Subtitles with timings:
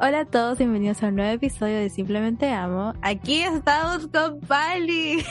[0.00, 2.94] Hola a todos, bienvenidos a un nuevo episodio de Simplemente Amo.
[3.00, 5.24] Aquí estamos con Pali.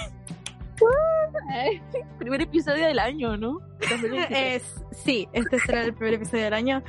[2.17, 3.59] Primer episodio del año, ¿no?
[4.29, 6.81] Es, sí, este será el primer episodio del año.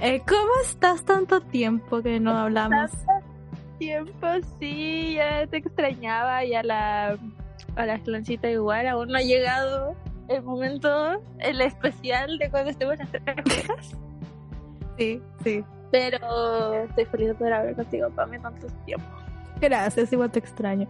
[0.00, 2.90] Eh, ¿Cómo estás tanto tiempo que no hablamos?
[3.78, 4.26] tiempo,
[4.58, 7.18] sí, ya te extrañaba, ya la,
[7.76, 9.96] a la cloncita igual, aún no ha llegado
[10.28, 13.96] el momento, el especial de cuando estemos las tres.
[14.98, 15.64] Sí, sí.
[15.90, 19.06] Pero estoy feliz de poder hablar contigo, para mí tanto tiempo.
[19.58, 20.86] Gracias, igual te extraño.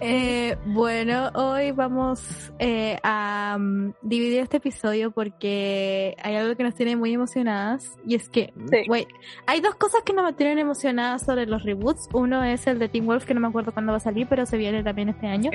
[0.00, 6.76] Eh, bueno, hoy vamos eh, a um, dividir este episodio porque hay algo que nos
[6.76, 8.86] tiene muy emocionadas y es que, Sí.
[8.86, 9.08] güey,
[9.46, 12.08] hay dos cosas que nos tienen emocionadas sobre los reboots.
[12.12, 14.46] Uno es el de Teen Wolf, que no me acuerdo cuándo va a salir, pero
[14.46, 15.50] se viene también este año,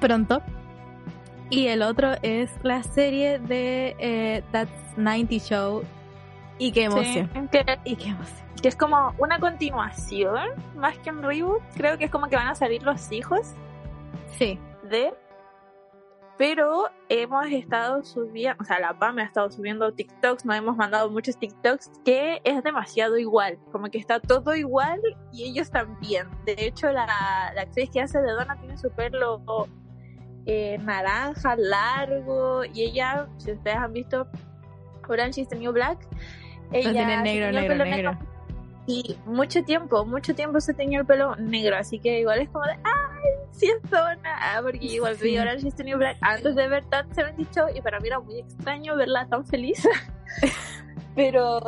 [0.00, 0.42] pronto.
[1.48, 5.84] Y el otro es la serie de eh, That's 90 Show.
[6.58, 7.30] Y qué emoción.
[7.34, 8.46] Sí, que, Y qué emoción.
[8.62, 11.60] que es como una continuación, más que un reboot.
[11.76, 13.54] Creo que es como que van a salir los hijos
[14.38, 14.58] Sí.
[14.84, 15.12] de.
[16.38, 21.10] Pero hemos estado subiendo, o sea, la PAM ha estado subiendo TikToks, nos hemos mandado
[21.10, 25.00] muchos TikToks que es demasiado igual, como que está todo igual
[25.32, 26.28] y ellos también.
[26.44, 27.06] De hecho, la,
[27.54, 29.40] la actriz que hace de Donna tiene su pelo
[30.44, 34.28] eh, naranja, largo, y ella, si ustedes han visto
[35.08, 36.06] Orange is the New Black,
[36.72, 38.18] ella tiene negro, tenía el negro, pelo negro.
[38.86, 42.64] y mucho tiempo, mucho tiempo se tenía el pelo negro, así que igual es como
[42.66, 45.24] de, ay, sí es Donna, Ah, porque igual Sí.
[45.24, 48.08] vi Orange is the New Black antes de ver That 70 Show y para mí
[48.08, 49.86] era muy extraño verla tan feliz.
[51.14, 51.60] Pero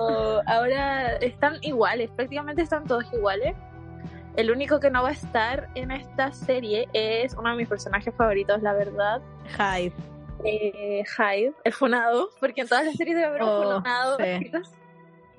[0.46, 3.54] ahora están iguales, prácticamente están todos iguales.
[4.36, 8.14] El único que no va a estar en esta serie es uno de mis personajes
[8.14, 9.20] favoritos, la verdad,
[9.56, 9.92] Hyde.
[10.44, 14.16] eh, Hyde, el funado, porque en todas las series debe haber un Oh, funado.
[14.18, 14.50] sí.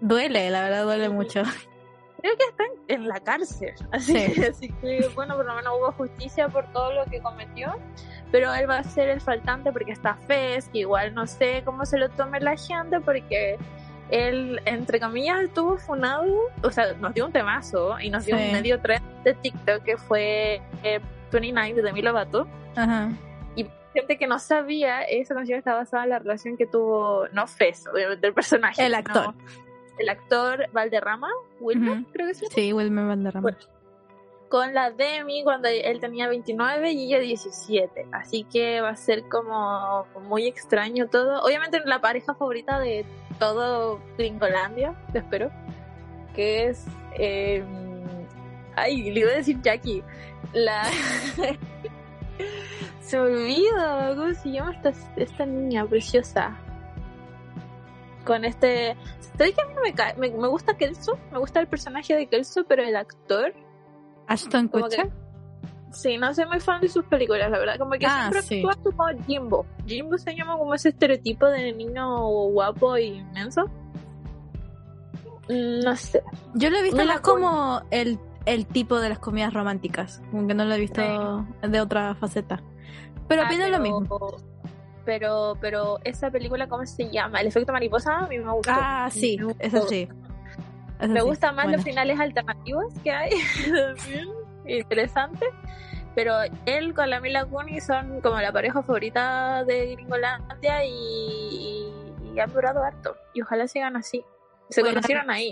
[0.01, 1.43] Duele, la verdad duele mucho.
[2.21, 3.73] Creo que está en, la cárcel.
[3.91, 4.43] Así, Sí.
[4.43, 7.73] así que, bueno, por lo menos hubo justicia por todo lo que cometió.
[8.31, 11.85] Pero él va a ser el faltante porque está Fez, que igual no sé cómo
[11.85, 13.57] se lo tome la gente, porque
[14.11, 16.27] él, entre comillas, estuvo funado.
[16.61, 18.43] O sea, nos dio un temazo y nos dio Sí.
[18.43, 20.99] un medio trend de TikTok que fue eh,
[21.31, 22.47] 29 de Demi Lovato.
[22.75, 23.09] Ajá.
[23.91, 27.87] Gente que no sabía, esa canción está basada en la relación que tuvo, no Fez,
[27.91, 28.85] obviamente, el personaje.
[28.85, 29.33] El actor.
[29.33, 29.35] no,
[29.99, 31.29] el actor Valderrama,
[31.59, 33.41] Wilmer, creo que sí Sí, Wilmer Valderrama.
[33.41, 33.57] Bueno,
[34.49, 38.07] con la Demi cuando él tenía 29 y ella 17.
[38.11, 41.43] Así que va a ser como muy extraño todo.
[41.43, 43.05] Obviamente la pareja favorita de
[43.37, 45.51] todo Gringolandia, te espero,
[46.35, 46.85] que es...
[47.17, 47.63] eh,
[48.75, 50.03] ay, le iba a decir Jackie.
[50.53, 50.83] La...
[53.01, 56.55] Se me olvida, ¿cómo se llama esta, esta niña preciosa?
[58.29, 58.95] Con este...
[59.37, 60.15] ¿Sabes que a mí no me cae?
[60.17, 63.53] Me, me gusta Kelso, me gusta el personaje de Kelso, pero el actor
[64.27, 65.09] Ashton Kutcher.
[65.91, 67.77] Sí, no soy muy fan de sus películas, la verdad.
[67.79, 68.63] Como que Ah, siempre sí.
[68.63, 69.65] actúa como Jimbo.
[69.87, 73.65] Jimbo se llama como ese estereotipo de niño guapo y inmenso.
[75.49, 76.21] Mm, No sé.
[76.53, 80.65] Yo lo he visto más como el, el tipo de las comedias románticas, aunque no
[80.65, 81.01] lo he visto
[81.63, 82.61] de otra faceta.
[83.27, 84.37] Pero Ah, opino lo mismo.
[85.05, 87.41] Pero, pero esa película, ¿cómo se llama?
[87.41, 88.71] El efecto mariposa, a mí me gustó.
[88.73, 89.63] Ah, sí, Me gustó.
[89.65, 90.07] eso sí.
[90.99, 93.31] Eso Me sí, gustan más los finales alternativos que hay.
[94.65, 95.45] Interesante.
[96.15, 96.33] Pero
[96.65, 101.93] él con la Mila Kunis son como la pareja favorita de Gringolandia y, y,
[102.35, 103.15] y han durado harto.
[103.33, 104.23] Y ojalá sigan así.
[104.69, 105.51] Se Bueno, conocieron ahí.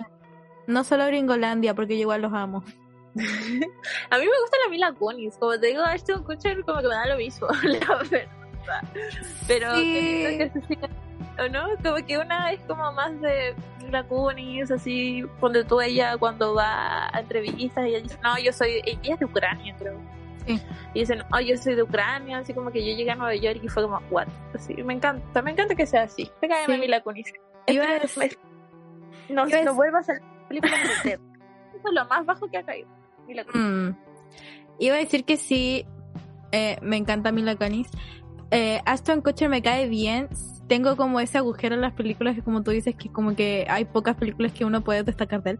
[0.66, 2.63] No solo Gringolandia, porque yo igual los amo.
[3.16, 5.38] A mí me gusta la Mila Kunis.
[5.38, 8.28] Como te digo, Ashton Kutcher como que me da lo mismo, la verdad.
[9.47, 9.94] Pero Sí.
[9.94, 10.01] que
[10.38, 10.91] siento que se sigan,
[11.39, 11.67] ¿o no?
[11.83, 17.07] Como que una es como más de Mila Kunis, así, cuando tú ella cuando va
[17.13, 20.00] a entrevistas ella dice, no, yo soy, ella es de Ucrania, creo.
[20.45, 20.61] Sí.
[20.94, 23.59] Y dicen, oh, yo soy de Ucrania, así como que yo llegué a Nueva York
[23.61, 24.27] y fue como, what?
[24.53, 26.29] Así, me encanta, me encanta que sea así.
[26.41, 26.72] Me cae Sí.
[27.03, 27.33] Kunis.
[27.66, 28.38] Este- decir-
[29.30, 31.19] no, no decir- vuelva a salir películas de Ted.
[31.77, 32.88] Eso es lo más bajo que ha caído.
[33.27, 33.62] Mila Kunis.
[33.68, 33.95] Mm.
[34.80, 35.86] Iba a decir que sí,
[36.53, 37.89] eh, me encanta Mila Kunis.
[38.51, 40.29] Eh, Ashton Kutcher me cae bien.
[40.67, 43.85] Tengo como ese agujero en las películas que como tú dices que como que hay
[43.85, 45.59] pocas películas que uno puede destacar de él.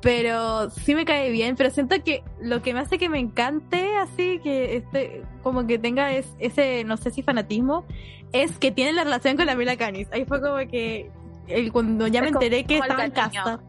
[0.00, 3.96] Pero sí me cae bien, pero siento que lo que me hace que me encante
[3.98, 7.84] así, que este, como que tenga es, ese, no sé si fanatismo,
[8.32, 10.08] es que tiene la relación con la Mila Kunis.
[10.12, 11.10] Ahí fue como que
[11.48, 13.60] el, cuando ya me enteré que estaban casados,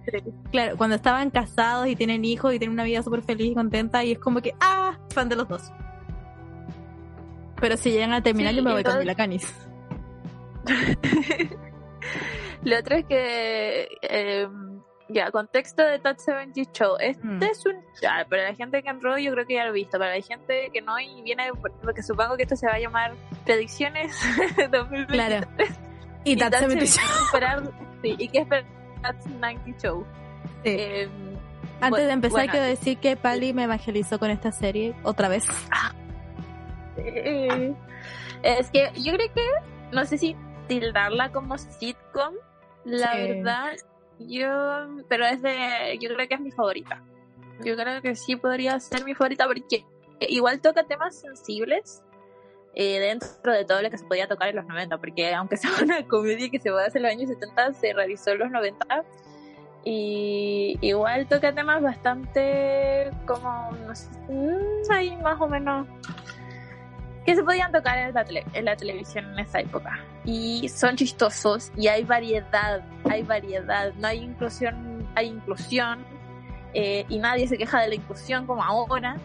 [0.52, 4.04] claro, cuando estaban casados y tienen hijos y tienen una vida súper feliz y contenta
[4.06, 5.72] y es como que, ah, fan de los dos.
[7.62, 9.54] Pero si llegan a terminar Sí, yo me voy con Mila Kunis.
[12.64, 14.48] Lo otro es que eh,
[15.10, 16.96] Ya, contexto de That 70 Show.
[17.00, 17.44] Este Mm.
[17.44, 17.76] es un.
[18.02, 19.98] Ya, para la gente que entró, yo creo que ya lo he visto.
[20.00, 21.50] Para la gente que no y viene,
[21.84, 23.14] porque supongo que esto se va a llamar
[23.46, 24.16] Predicciones
[24.72, 25.08] 2023.
[25.08, 25.48] Claro.
[26.24, 27.26] Y That That 70 70 Show.
[27.26, 27.64] esperar,
[28.02, 28.66] sí, y qué esperar
[29.02, 30.06] That 90 Show.
[30.64, 30.70] Sí.
[30.70, 31.10] Eh,
[31.82, 35.28] Antes bueno, de empezar, bueno, quiero decir que Pali me evangelizó con esta serie otra
[35.30, 35.46] vez.
[38.44, 39.48] es que yo creo que,
[39.92, 40.36] no sé si
[40.68, 42.34] tildarla como sitcom,
[42.86, 43.28] la Sí.
[43.28, 43.74] verdad,
[44.20, 47.04] yo, pero es de, yo creo que es mi favorita.
[47.64, 49.86] Yo creo que sí podría ser mi favorita porque
[50.22, 52.04] igual toca temas sensibles
[52.74, 55.72] eh, dentro de todo lo que se podía tocar en los 90, porque aunque sea
[55.84, 58.52] una comedia que se va a hacer en los años 70, se realizó en los
[58.52, 59.04] 90
[59.84, 65.88] y igual toca temas bastante como, no sé, mm, ahí más o menos
[67.26, 70.00] que se podían tocar en la, tele- en la televisión en esa época.
[70.26, 76.04] Y son chistosos y hay variedad, hay variedad, no hay inclusión, hay inclusión
[76.74, 79.18] eh, y nadie se queja de la inclusión como ahora.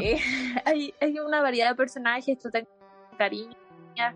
[0.00, 0.18] Eh,
[0.64, 2.66] hay, hay una variedad de personajes, tú te
[3.18, 3.56] cariñas,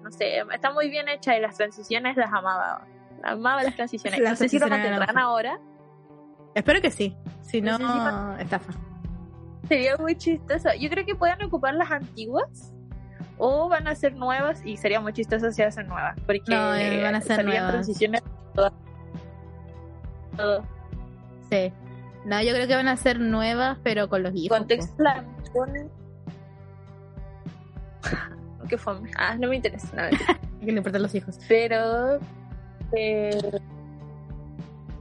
[0.02, 2.86] no sé, está muy bien hecha y las transiciones las amaba.
[3.22, 4.20] Amaba las transiciones.
[4.20, 5.58] Las no sé si lo mantendrán ahora.
[6.54, 7.16] Espero que sí.
[7.40, 8.72] Si no, Necesito- estafa.
[9.68, 10.68] Sería muy chistoso.
[10.78, 12.73] Yo creo que pueden ocupar las antiguas
[13.38, 16.16] o van a ser nuevas y sería muy chistoso si hacen nuevas.
[16.26, 17.72] Porque No, eh, van a ser nuevas.
[17.72, 18.22] transiciones
[18.54, 18.72] todas.
[20.36, 20.64] Todo.
[21.50, 21.72] Sí.
[22.26, 24.56] No, yo creo que van a ser nuevas, pero con los hijos.
[24.58, 25.24] Contexto la
[28.68, 28.94] ¿Qué fue?
[29.16, 29.88] Ah, no me interesa.
[30.10, 30.34] po.
[30.64, 31.38] Que le importan los hijos.
[31.46, 32.18] Pero
[32.92, 33.38] eh,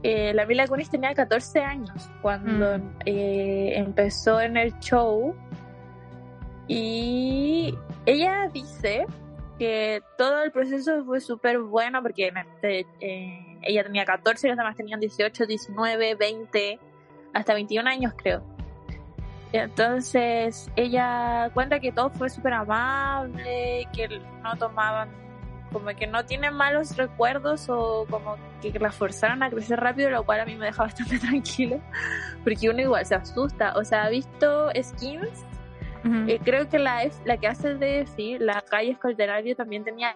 [0.04, 2.90] eh, la Mila Kunis tenía 14 años cuando Mm.
[3.06, 5.34] eh, empezó en el show
[6.68, 7.74] y
[8.06, 9.06] ella dice
[9.58, 12.32] que todo el proceso fue súper bueno porque
[12.64, 16.80] eh, ella tenía 14 y los demás tenían 18, 19, 20,
[17.34, 18.44] hasta 21 años creo.
[19.52, 25.10] Entonces ella cuenta que todo fue súper amable, que no tomaban,
[25.72, 30.26] como que no tienen malos recuerdos o como que la forzaron a crecer rápido, lo
[30.26, 31.80] cual a mí me deja bastante tranquilo,
[32.44, 33.74] porque uno igual se asusta.
[33.76, 35.46] O sea, ha visto skins,
[36.06, 36.30] Ujú.
[36.30, 40.16] eh, creo que la, la que hace de sí, la calle Escalderario también tenía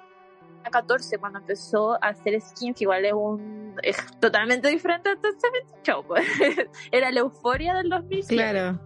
[0.69, 5.81] 14 cuando empezó a hacer skins, igual es un es totalmente diferente a todo ese
[5.83, 6.03] show.
[6.05, 6.25] pues.
[6.91, 8.79] Era la euforia del 2007 Claro.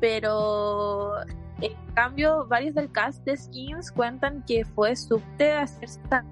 [0.00, 1.12] pero
[1.60, 6.24] en cambio varios del cast de Skins cuentan que fue subte hacer esta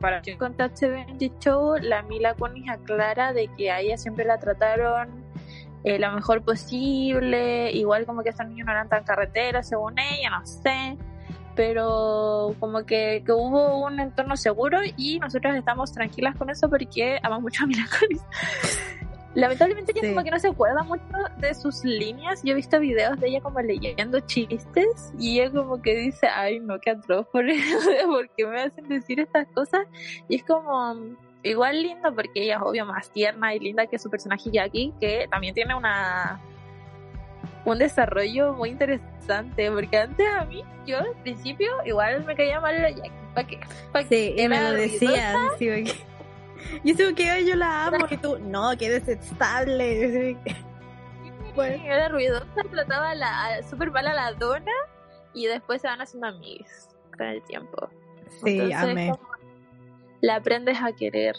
[0.00, 4.24] para que con Touch 70 Show la Mila Kunis aclara de que a ella siempre
[4.24, 5.24] la trataron
[5.86, 10.30] eh, lo mejor posible igual como que estos niños no eran tan carreteros según ella
[10.30, 10.98] no sé
[11.54, 17.18] pero como que, que hubo un entorno seguro y nosotros estamos tranquilas con eso porque
[17.22, 18.22] amamos mucho a Mila Kunis
[19.36, 20.08] Lamentablemente ella Sí.
[20.08, 21.04] como que no se acuerda mucho
[21.36, 22.40] de sus líneas.
[22.42, 26.58] Yo he visto videos de ella como leyendo chistes y ella como que dice, ay
[26.58, 27.44] no, qué atroz, por
[28.06, 29.86] ¿por qué me hacen decir estas cosas?
[30.30, 30.94] Y es como
[31.50, 35.26] igual lindo porque ella es obvio más tierna y linda que su personaje Jackie, que
[35.30, 36.40] también tiene una
[37.64, 42.80] un desarrollo muy interesante, porque antes a mí, yo al principio igual me caía mal
[42.80, 43.10] la Jackie.
[43.34, 43.60] ¿Para qué?
[43.92, 45.36] ¿Pa' Sí, y me lo decían.
[45.58, 45.94] sí, porque-
[46.84, 50.36] Yo sé que yo la amo y tú, no, que eres estable.
[51.54, 51.84] Bueno.
[51.84, 54.72] Era ruidosa, trataba la, súper mal a la dona
[55.32, 57.88] y después se van haciendo amigas con el tiempo.
[58.44, 59.10] Sí, Entonces, amé.
[59.10, 59.28] como
[60.20, 61.34] La aprendes a querer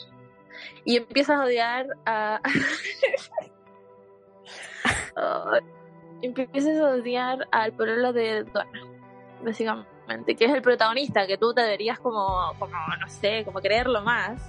[0.86, 2.40] y empiezas a odiar a.
[6.22, 8.82] Empiezas a odiar al pueblo de Donna,
[9.44, 14.02] básicamente, que es el protagonista, que tú te deberías como, como, no sé, como quererlo
[14.02, 14.42] más,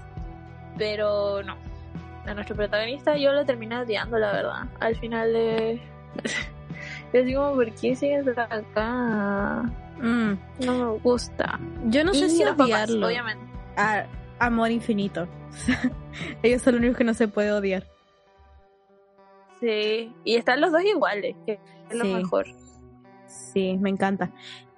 [0.78, 1.56] pero no.
[2.26, 5.80] A nuestro protagonista yo lo terminé odiando, la verdad, al final de...
[7.12, 9.62] Yo digo, ¿por qué sigues acá?
[9.98, 10.32] Mm,
[10.64, 11.58] No me gusta.
[11.86, 13.06] Yo no sé Y si papás, odiarlo.
[13.06, 13.44] obviamente.
[13.76, 14.04] Ah,
[14.38, 15.28] amor infinito.
[16.42, 17.84] Ellos son los únicos que no se puede odiar.
[19.60, 21.58] Sí, y están los dos iguales, que
[21.90, 22.46] es lo mejor.
[23.26, 24.30] Sí, me encanta.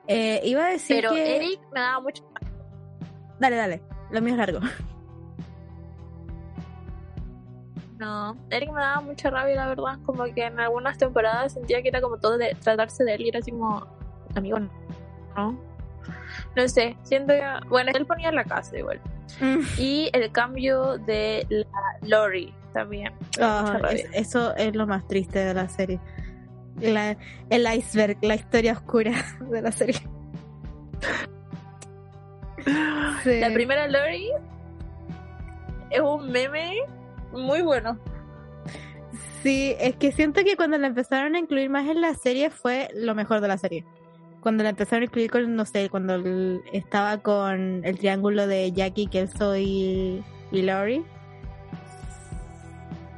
[0.07, 1.37] Eh, iba a decir Pero que...
[1.37, 2.25] Eric me daba mucho.
[3.39, 3.83] Dale, dale.
[4.11, 4.61] Lo mío es largo.
[7.99, 9.99] No, Eric me daba mucha rabia, la verdad.
[10.07, 13.29] Como que en algunas temporadas sentía que era como todo de tratarse de él y
[13.29, 13.87] era así como,
[14.35, 14.59] amigo,
[15.37, 15.70] ¿no?
[16.57, 17.43] No sé, siento que.
[17.69, 19.01] Bueno, él ponía la casa igual.
[19.41, 19.59] Mm.
[19.79, 21.67] Y el cambio de la
[22.03, 23.13] Lori también.
[23.91, 26.01] es- eso es lo más triste de la serie.
[26.81, 27.17] La-
[27.51, 29.13] el iceberg, la historia oscura
[29.51, 30.01] de la serie.
[33.25, 33.41] Sí.
[33.41, 34.31] La primera Lori
[35.91, 36.77] es un meme
[37.33, 37.99] muy bueno.
[39.43, 42.89] Sí, es que siento que cuando la empezaron a incluir más en la serie fue
[42.95, 43.85] lo mejor de la serie.
[44.41, 48.73] Cuando la empezaron a incluir con, no sé, cuando el- estaba con el triángulo de
[48.73, 51.05] Jackie, Kelso y, y Lori.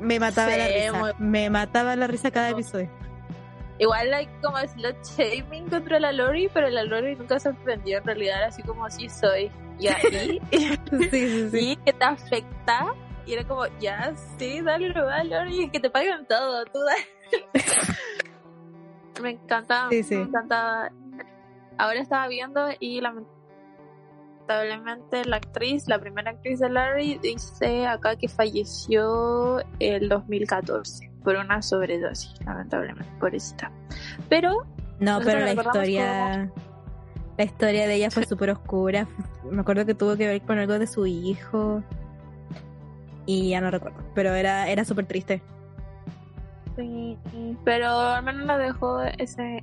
[0.00, 0.92] Me mataba Sí, la risa.
[0.98, 2.90] muy- Me mataba la risa cada episodio.
[3.78, 8.04] Igual hay como slot shaming contra la Lori, pero la Lori nunca se ofendió en
[8.04, 9.50] realidad, era así como así soy.
[9.78, 11.78] Y ahí, Sí, sí, sí.
[11.84, 12.94] que te afecta.
[13.26, 17.06] Y era como, ya, sí, dale, dale, Lori, que te paguen todo, tú dale.
[19.22, 20.16] me encanta, Sí, sí.
[20.16, 20.92] me encanta.
[21.82, 28.28] Ahora estaba viendo y lamentablemente la actriz, la primera actriz de Larry, dice acá que
[28.28, 33.72] falleció el 2014 por una sobredosis, lamentablemente, pobrecita.
[34.28, 34.64] Pero
[35.00, 36.52] No, pero la historia.
[37.36, 39.08] La historia de ella fue súper oscura.
[39.50, 41.82] Me acuerdo que tuvo que ver con algo de su hijo.
[43.26, 43.98] Y ya no recuerdo.
[44.14, 45.42] Pero era, era súper triste.
[46.76, 47.18] Sí,
[47.64, 49.60] pero al menos la dejó ese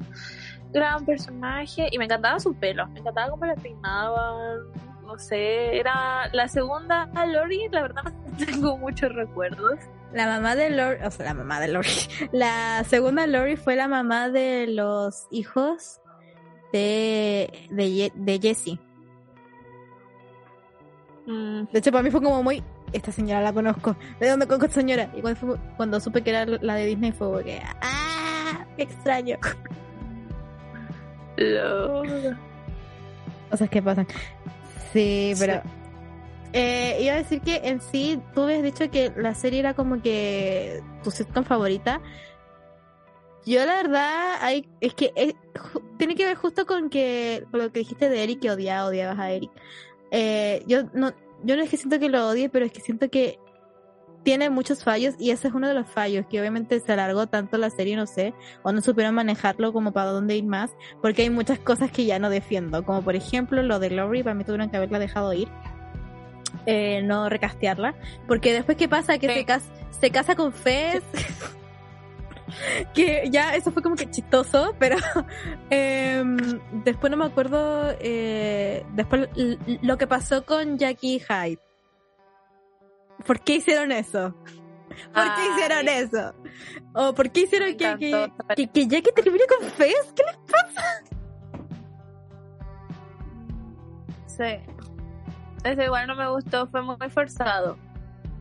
[0.72, 4.60] gran personaje y me encantaba su pelo, me encantaba cómo la peinaban,
[5.04, 9.80] no sé, era la segunda Lori, la verdad no tengo muchos recuerdos.
[10.14, 11.90] La mamá de Lori, o sea, la mamá de Lori.
[12.32, 16.02] La segunda Lori fue la mamá de los hijos
[16.74, 18.80] de, de, de Jessie.
[21.28, 22.64] Mm, De hecho, para mí fue como muy.
[22.92, 23.96] Esta señora la conozco.
[24.20, 25.12] ¿De dónde conozco esta señora?
[25.16, 27.62] Y cuando, fue- cuando supe que era la de Disney fue como que.
[27.84, 28.66] ¡Ah!
[28.78, 29.38] ¡Qué extraño!
[33.50, 34.08] Cosas que pasan.
[34.94, 35.62] Sí, pero.
[36.54, 40.02] Eh, iba a decir que en sí, tú habías dicho que la serie era como
[40.02, 42.02] que tu sitcom favorita.
[43.46, 47.60] Yo la verdad, hay, es que es- ju- tiene que ver justo con que con
[47.62, 49.52] lo que dijiste de Eric, que odiaba, odiabas a Eric.
[50.12, 53.10] Eh, yo no, yo no es que siento que lo odie, pero es que siento
[53.10, 53.40] que
[54.24, 57.58] tiene muchos fallos y ese es uno de los fallos, que obviamente se alargó tanto
[57.58, 58.34] la serie, no sé,
[58.64, 60.72] o no supieron manejarlo como para dónde ir más,
[61.02, 64.34] porque hay muchas cosas que ya no defiendo, como por ejemplo lo de Lori, para
[64.36, 65.48] mí tuvieron que haberla dejado ir,
[66.66, 67.96] eh, no recastearla,
[68.28, 69.34] porque después qué pasa, que Sí.
[69.36, 71.02] se, cas- se casa con Fez,
[72.94, 74.98] que ya eso fue como que chistoso, pero
[75.70, 79.30] em, después no me acuerdo, eh, después
[79.82, 81.60] lo que pasó con Jackie Hyde.
[83.26, 84.36] ¿Por qué hicieron eso?
[85.14, 85.50] ¿Por qué Ay.
[85.52, 86.34] hicieron eso?
[86.94, 90.14] ¿O por qué hicieron que, que, que, que Jackie termine con Fez?
[90.16, 90.24] ¿Qué
[94.26, 94.60] sí.
[95.64, 97.78] Ese igual no me gustó, fue muy forzado.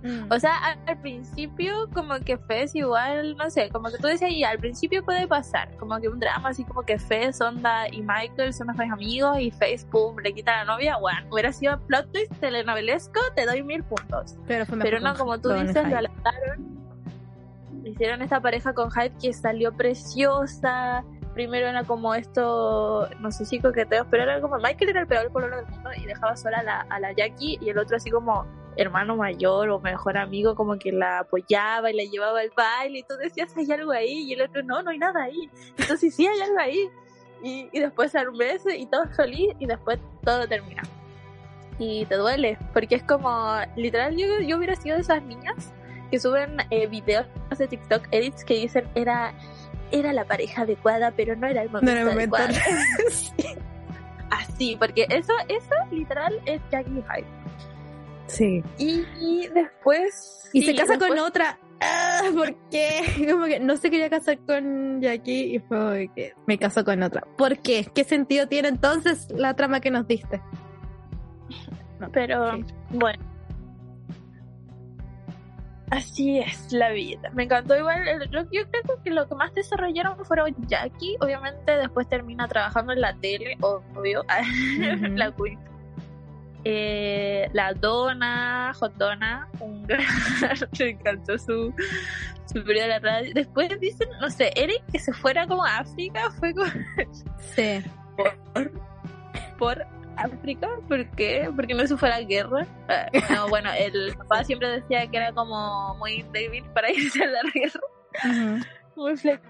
[0.03, 4.07] Le O sea, al, al principio como que Fez igual, no sé, como que tú
[4.07, 7.89] decías, y al principio puede pasar, como que un drama así como que Fez, Onda
[7.89, 11.53] y Michael son mejores amigos y Fez, pum, le quita a la novia, bueno, hubiera
[11.53, 14.37] sido plot twist telenovelesco, te doy mil puntos.
[14.47, 16.79] pero fue Pero no, como tú dices, lo alargaron.
[17.85, 21.05] Hicieron esta pareja con Hyde que salió preciosa.
[21.33, 25.31] Primero era como esto, no sé si coqueteos, pero era como Michael era el peor
[25.33, 28.11] color del mundo y dejaba sola a la, a la Jackie y el otro así
[28.11, 28.45] como
[28.79, 33.03] hermano mayor o mejor amigo, como que la apoyaba y la llevaba al baile y
[33.03, 35.51] tú decías hay algo ahí y el otro no, no hay nada ahí.
[35.77, 36.89] Entonces sí hay algo ahí.
[37.43, 40.83] Y, y después al mes y todo feliz y después todo termina.
[41.79, 45.73] Y te duele, porque es como, literal, yo, yo hubiera sido de esas niñas
[46.11, 49.35] que suben eh, videos de TikTok edits que dicen era
[49.91, 52.37] era la pareja adecuada, pero no era el No momento, era el momento.
[52.37, 52.61] adecuado.
[54.31, 57.27] Así, porque eso, eso literal es Jackie Hyde.
[58.29, 58.63] Sí.
[58.79, 60.49] Y, y después.
[60.53, 61.59] Y se casa después- con otra.
[61.81, 63.03] Ah, ¿Por qué?
[63.31, 67.25] Como que no se quería casar con Jackie y fue que me casó con otra.
[67.37, 67.87] ¿Por qué?
[67.95, 70.41] ¿Qué sentido tiene entonces la trama que nos diste?
[72.01, 72.65] No, Pero sí.
[72.91, 73.25] bueno.
[75.91, 77.31] Así es la vida.
[77.33, 78.05] Me encantó igual.
[78.31, 81.17] Yo, yo creo que lo que más desarrollaron fueron Jackie.
[81.21, 84.21] Obviamente después termina trabajando en la tele, obvio.
[84.23, 85.07] Ujú.
[85.17, 85.59] la queen.
[86.71, 90.05] Eh, la Donna, Hot Donna, un gran...
[90.79, 91.73] me encantó su,
[92.45, 93.33] su periodo de la radio.
[93.33, 96.71] Después dicen, no sé, Eric que se fuera como a África fue como
[97.55, 97.83] Sí.
[98.19, 98.71] por,
[99.59, 101.51] por África, ¿por qué?
[101.57, 102.67] Porque no se fue a la guerra.
[102.89, 107.29] Ah, no, bueno, el papá siempre decía que era como muy débil para irse a
[107.29, 107.81] la guerra,
[108.95, 109.41] muy flexible.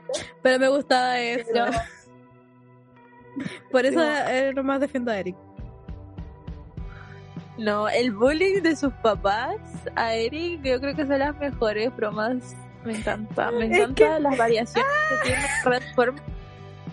[0.40, 1.50] Pero me gustaba eso.
[1.52, 1.66] Pero,
[3.72, 4.04] Por eso no.
[4.28, 5.37] eh, nomás defiendo a Eric.
[7.59, 9.57] No, el bullying de sus papás
[9.97, 12.57] a Eric, yo creo que son las mejores bromas.
[12.85, 16.17] Me encanta, me encanta que- las variaciones que tiene Red Form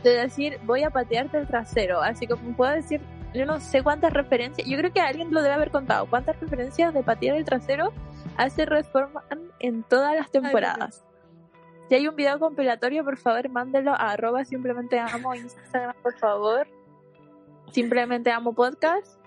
[0.03, 2.01] de decir voy a patearte el trasero.
[2.01, 3.01] Así como puedo decir,
[3.33, 6.93] yo no sé cuántas referencias, yo creo que alguien lo debe haber contado, cuántas referencias
[6.93, 7.91] de patear el trasero
[8.37, 9.23] hace reforma
[9.59, 11.03] en todas las temporadas.
[11.87, 16.67] Si hay un video compilatorio, por favor, mándelo a arroba simplemente amo Instagram, por favor.
[17.71, 19.19] Simplemente amo podcast.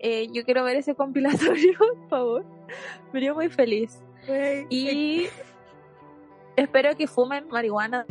[0.00, 2.44] Eh, yo quiero ver ese compilatorio, por favor.
[3.12, 4.00] Me haría muy feliz.
[4.68, 5.26] Y
[6.56, 8.04] espero que fumen marihuana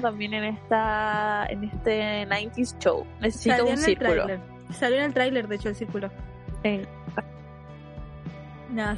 [0.00, 3.06] también en esta en este 90s show.
[3.20, 4.26] Necesito un círculo.
[4.70, 6.10] Salió en el tráiler, de hecho, el círculo.
[6.62, 6.82] Sí.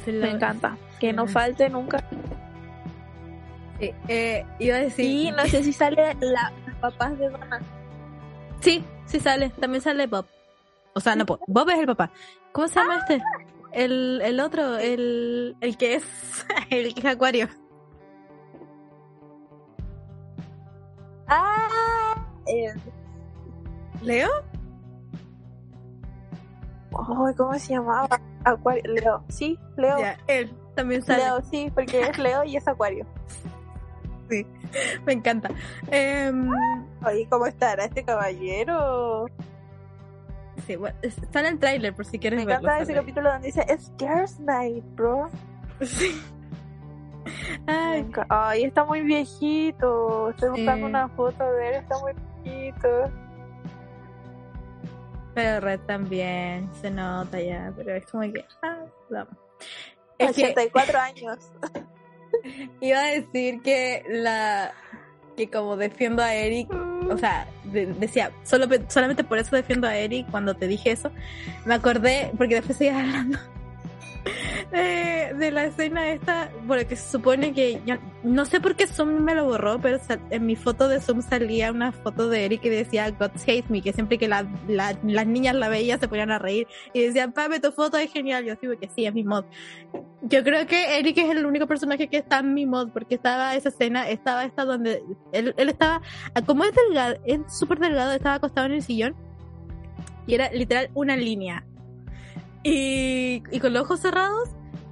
[0.07, 0.77] Me encanta.
[0.99, 2.03] Que no falte nunca.
[3.79, 5.05] Sí, eh, iba a decir.
[5.05, 7.59] Y no sé si sale la, papás de Donna.
[8.59, 9.49] Sí, sí sale.
[9.51, 10.25] También sale Bob.
[10.97, 12.09] O sea, no, Bob es el papá.
[12.51, 12.99] ¿Cómo se llama ah.
[13.01, 13.23] este?
[13.71, 16.03] El, el otro, el, el que es
[16.71, 17.47] el que es acuario.
[21.27, 22.25] Ah,
[24.01, 24.27] ¿Leo?
[26.89, 28.19] ¿cómo se llamaba?
[28.43, 29.23] Acuario, Leo.
[29.29, 29.97] Sí, Leo.
[30.25, 31.25] él también sale.
[31.25, 33.05] Leo, sí, porque es Leo y es Acuario.
[34.31, 34.47] Sí,
[35.05, 35.51] me encanta.
[35.91, 36.33] Eh,
[37.05, 39.27] Oye, ¿cómo estará este caballero?
[40.65, 42.61] Sí, bueno, está en el tráiler por si quieres verlo.
[42.61, 45.29] Me encanta ese capítulo donde dice, es Girls Night, bro.
[45.81, 46.21] Sí.
[47.67, 48.09] Ay.
[48.29, 50.29] Ay, está muy viejito.
[50.31, 52.87] Estoy buscando una foto de él, está muy viejito.
[55.35, 58.43] Pero Red también se nota ya, pero es como que.
[58.63, 59.35] Ah, vamos.
[60.19, 61.51] 84 años.
[62.81, 64.73] Iba a decir que la.
[65.37, 66.69] Que como defiendo a Eric.
[67.09, 71.11] O sea, decía, solo, solamente por eso defiendo a Eric cuando te dije eso.
[71.65, 73.39] Me acordé, porque después seguías hablando
[74.71, 79.35] de, la escena esta, porque se supone que ya, no sé por qué Zoom me
[79.35, 83.09] lo borró, pero en mi foto de Zoom salía una foto de Eric que decía
[83.11, 84.47] God hate me, que siempre que las
[85.27, 88.45] niñas la veían se ponían a reír y decían, Pape, tu foto es genial.
[88.45, 89.45] Yo digo que sí, es mi mod.
[90.21, 93.55] Yo creo que Eric es el único personaje que está en mi mod, porque estaba
[93.55, 96.01] esa escena, estaba esta donde él, él estaba,
[96.45, 99.15] como es delgado, es súper delgado, estaba acostado en el sillón
[100.25, 101.63] y era literal una línea
[102.63, 103.06] y,
[103.51, 104.49] y con los ojos cerrados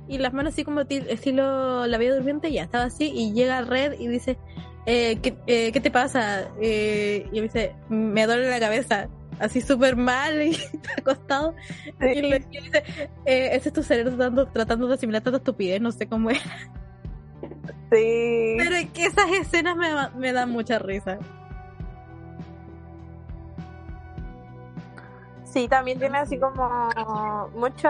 [0.07, 3.99] y las manos así como estilo la vida durmiente, ya estaba así y llega Red
[3.99, 4.37] y dice,
[4.85, 6.49] eh, ¿qué, eh, ¿qué, te pasa?
[6.61, 10.55] Eh, y me dice, me duele la cabeza, así súper mal y
[10.97, 11.55] acostado.
[12.01, 12.83] Y le dice,
[13.25, 16.41] eh, ese es tu cerebro tratando, tratando de asimilar tanta estupidez, no sé cómo es.
[17.91, 18.55] Sí.
[18.57, 19.87] Pero es que esas escenas me,
[20.19, 21.19] me dan mucha risa.
[25.55, 26.89] Sí, también tiene así como
[27.55, 27.87] mucho,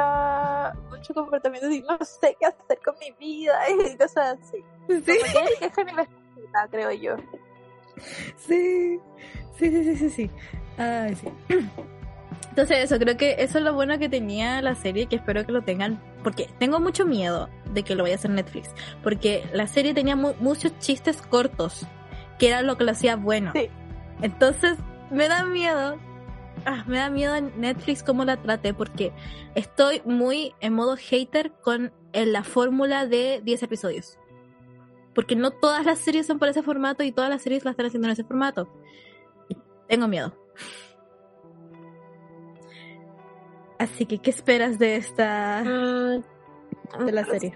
[0.91, 3.57] mucho comportamiento y no sé qué hacer con mi vida
[3.91, 4.63] y cosas así.
[4.87, 5.17] Sí.
[5.59, 5.73] Que es
[6.69, 7.15] creo yo.
[8.37, 8.99] Sí,
[9.57, 10.31] sí, sí, sí, sí, sí.
[12.49, 15.51] Entonces eso, creo que eso es lo bueno que tenía la serie, que espero que
[15.51, 18.69] lo tengan, porque tengo mucho miedo de que lo vaya a hacer Netflix,
[19.01, 21.87] porque la serie tenía muchos chistes cortos,
[22.37, 23.53] que era lo que lo hacía bueno.
[23.55, 23.69] Sí.
[24.21, 24.77] Entonces
[25.09, 25.97] me da miedo
[26.65, 29.13] ah, me da miedo Netflix cómo la trate porque
[29.55, 34.17] estoy muy en modo hater con la fórmula de 10 episodios.
[35.13, 37.85] Porque no todas las series son por ese formato y todas las series las están
[37.85, 38.67] haciendo en ese formato.
[39.87, 40.35] Tengo miedo.
[43.79, 45.63] Así que, ¿qué esperas de esta.
[45.63, 47.53] de la serie?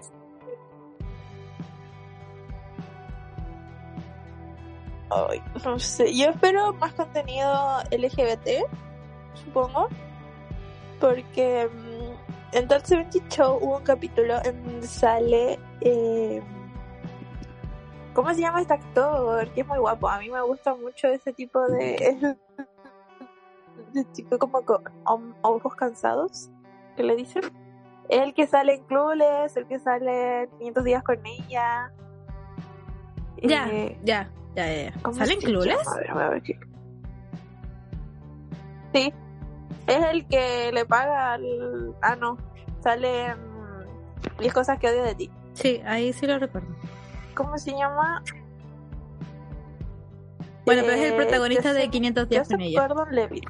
[5.10, 6.14] Ay, no sé.
[6.14, 8.89] Yo espero más contenido LGBT
[9.34, 9.88] supongo.
[11.00, 15.58] Porque mm, en 70 Show hubo un capítulo en donde sale.
[15.80, 16.42] Eh,
[18.12, 19.48] ¿Cómo se llama este actor?
[19.52, 20.08] Que es muy guapo.
[20.08, 22.36] A mí me gusta mucho ese tipo de.
[23.92, 24.82] de chico como con
[25.42, 26.50] ojos cansados.
[26.96, 27.42] que le dicen?
[28.08, 31.92] El que sale en Clueless, el que sale 500 días con ella.
[33.42, 35.12] Ya, eh, ya, ya, ya.
[35.12, 35.86] ¿Sale en Clueless?
[35.86, 36.58] A ver, a ver qué.
[38.92, 39.12] Sí,
[39.86, 41.94] es el que le paga al...
[42.02, 42.36] Ah, no.
[42.82, 43.34] Sale
[44.38, 45.30] 10 cosas que odio de ti.
[45.54, 46.68] Sí, ahí sí lo recuerdo.
[47.34, 48.22] ¿Cómo se llama?
[50.64, 52.86] Bueno, pero es el eh, protagonista de 500 días con ella.
[52.86, 53.44] Gordon Levitt.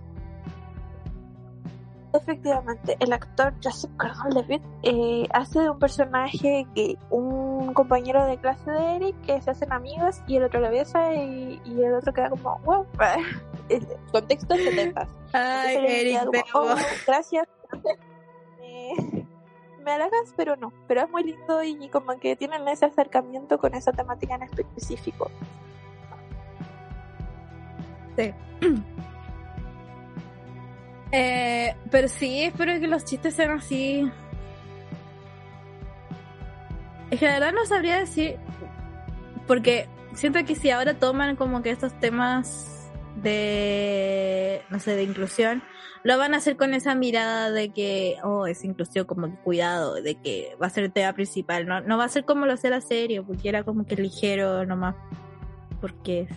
[2.12, 8.37] Efectivamente, el actor Joseph Gordon Levitt eh, hace de un personaje que un compañero de
[8.38, 11.94] clase de Eric que se hacen amigos y el otro le besa y, y el
[11.94, 12.87] otro queda como, wow,
[14.12, 15.09] contexto 70.
[15.33, 16.20] Ay, Eric,
[16.54, 16.74] oh,
[17.06, 17.46] gracias.
[19.85, 20.72] me halagas, pero no.
[20.87, 25.30] Pero es muy lindo y como que tienen ese acercamiento con esa temática en específico.
[28.16, 28.33] Sí.
[31.12, 34.09] Eh, pero sí, espero que los chistes sean así.
[37.11, 38.37] Es que la verdad no sabría decir,
[39.48, 42.80] porque siento que si ahora toman como que estos temas
[43.22, 45.62] de, no sé, de inclusión,
[46.02, 49.94] lo van a hacer con esa mirada de que, oh, es inclusión, como que cuidado,
[49.94, 52.54] de que va a ser el tema principal, no, no va a ser como lo
[52.54, 54.94] hacía la serie, porque era como que ligero nomás,
[55.80, 56.28] porque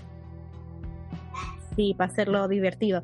[1.76, 3.04] sí, para hacerlo divertido.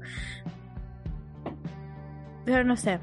[2.45, 2.99] Pero no sé.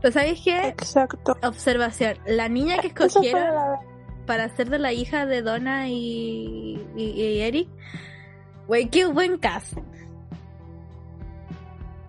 [0.00, 0.68] Pero ¿sabéis qué?
[0.68, 1.36] Exacto.
[1.42, 2.16] Observación.
[2.26, 3.78] La niña que escogieron
[4.26, 7.68] para ser de la hija de Donna y, y, y Eric.
[8.70, 9.76] Güey, qué buen cast.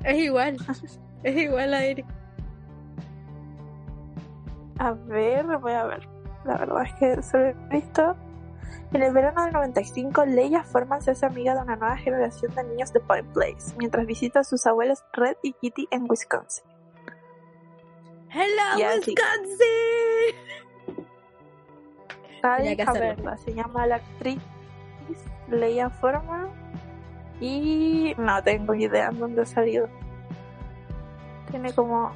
[0.03, 0.57] Es igual.
[1.23, 2.05] Es igual a Eric.
[4.77, 6.07] A ver, voy a ver.
[6.45, 8.15] La verdad es que solo he visto.
[8.93, 12.63] En el verano del 95, Leia forma se hace amiga de una nueva generación de
[12.65, 16.63] niños de Point Place, mientras visita a sus abuelos Red y Kitty en Wisconsin.
[18.29, 19.15] Hello, sí.
[19.15, 19.57] Wisconsin.
[22.43, 23.37] Hay que verla.
[23.37, 24.39] Se llama la actriz
[25.51, 26.49] Leia Forman.
[27.39, 29.87] Y no tengo idea en dónde ha salido.
[31.49, 32.11] Tiene como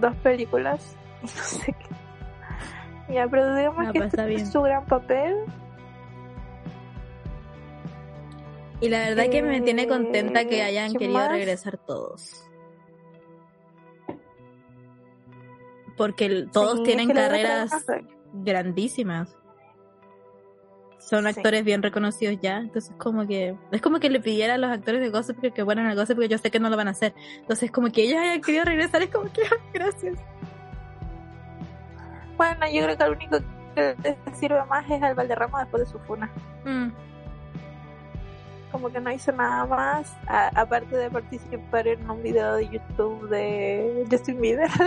[0.00, 0.96] dos películas.
[1.22, 3.14] y No sé qué.
[3.14, 5.36] Ya, pero digamos No, que pues este es su gran papel.
[8.80, 11.30] Y la verdad que me tiene contenta que Eh, hayan ¿qué querido más?
[11.30, 12.42] regresar todos.
[15.96, 17.70] Porque todos Sí, tienen carreras
[18.34, 19.34] grandísimas.
[21.08, 21.28] Son Sí.
[21.28, 25.00] actores bien reconocidos ya, entonces como que es como que le pidiera a los actores
[25.00, 26.90] de Gossip que, que fueran a Gossip porque yo sé que no lo van a
[26.90, 27.14] hacer.
[27.38, 29.42] Entonces como que ellos hayan querido regresar es como que
[29.72, 30.18] gracias.
[32.36, 33.38] Bueno, yo creo que el único
[33.76, 36.28] que sirve más es al Valderrama después de su funa.
[36.64, 36.88] Mm.
[38.72, 43.28] Como que no hizo nada más, a- aparte de participar en un video de YouTube
[43.30, 44.68] de Justin Bieber.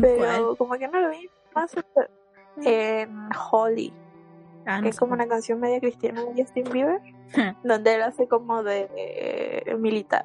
[0.00, 0.56] Pero ¿Cuál?
[0.58, 1.74] como que no lo vi más
[2.64, 3.92] en Holly,
[4.66, 7.00] Ah, no que es como una canción media cristiana de Justin Bieber,
[7.64, 10.24] donde él hace como de eh, militar.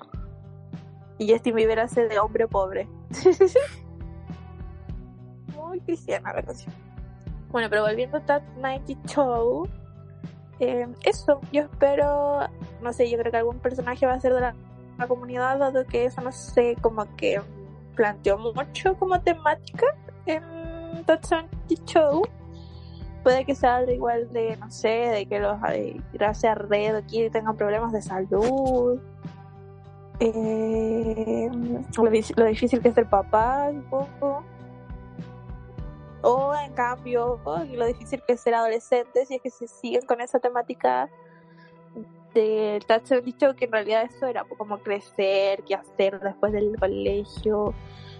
[1.17, 2.87] Y Justin Bieber hace de hombre pobre.
[5.55, 6.73] Muy cristiana la canción.
[7.49, 9.67] Bueno, pero volviendo a That 90 Show,
[10.59, 12.41] eh, eso, yo espero,
[12.81, 14.55] no sé, yo creo que algún personaje va a ser de la,
[14.97, 17.41] la comunidad, dado que eso no sé, como que
[17.95, 19.85] planteó mucho como temática
[20.25, 20.43] en
[21.03, 21.47] 90
[21.85, 22.23] Show.
[23.23, 27.05] Puede que sea algo igual de, no sé, de que los eh, gracias a Red
[27.05, 28.99] Kitty tengan problemas de salud.
[30.19, 31.49] Eh,
[31.97, 34.43] lo, di- lo difícil que es el papá, un poco.
[36.21, 37.39] O en cambio,
[37.73, 41.09] lo difícil que es ser adolescente si es que se siguen con esa temática
[42.33, 47.73] de Touch dicho que en realidad eso era como crecer, qué hacer después del colegio,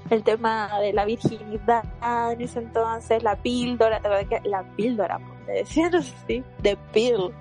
[0.09, 1.83] el tema de la virginidad
[2.31, 5.19] en ese entonces, la píldora, ¿te acuerdas que la píldora?
[5.47, 7.31] Le decían así, de pill.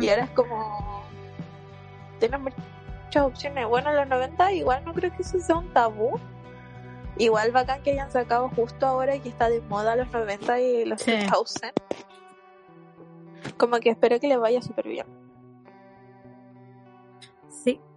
[0.00, 1.04] Y ahora es como.
[2.20, 3.66] Tiene muchas opciones.
[3.68, 6.18] Bueno, en los 90 igual no creo que eso sea un tabú.
[7.16, 11.00] Igual bacán que hayan sacado justo ahora que está de moda los 90 y los
[11.02, 11.12] Sí.
[11.30, 11.72] 2000.
[13.56, 15.06] Como que espero que le vaya súper bien.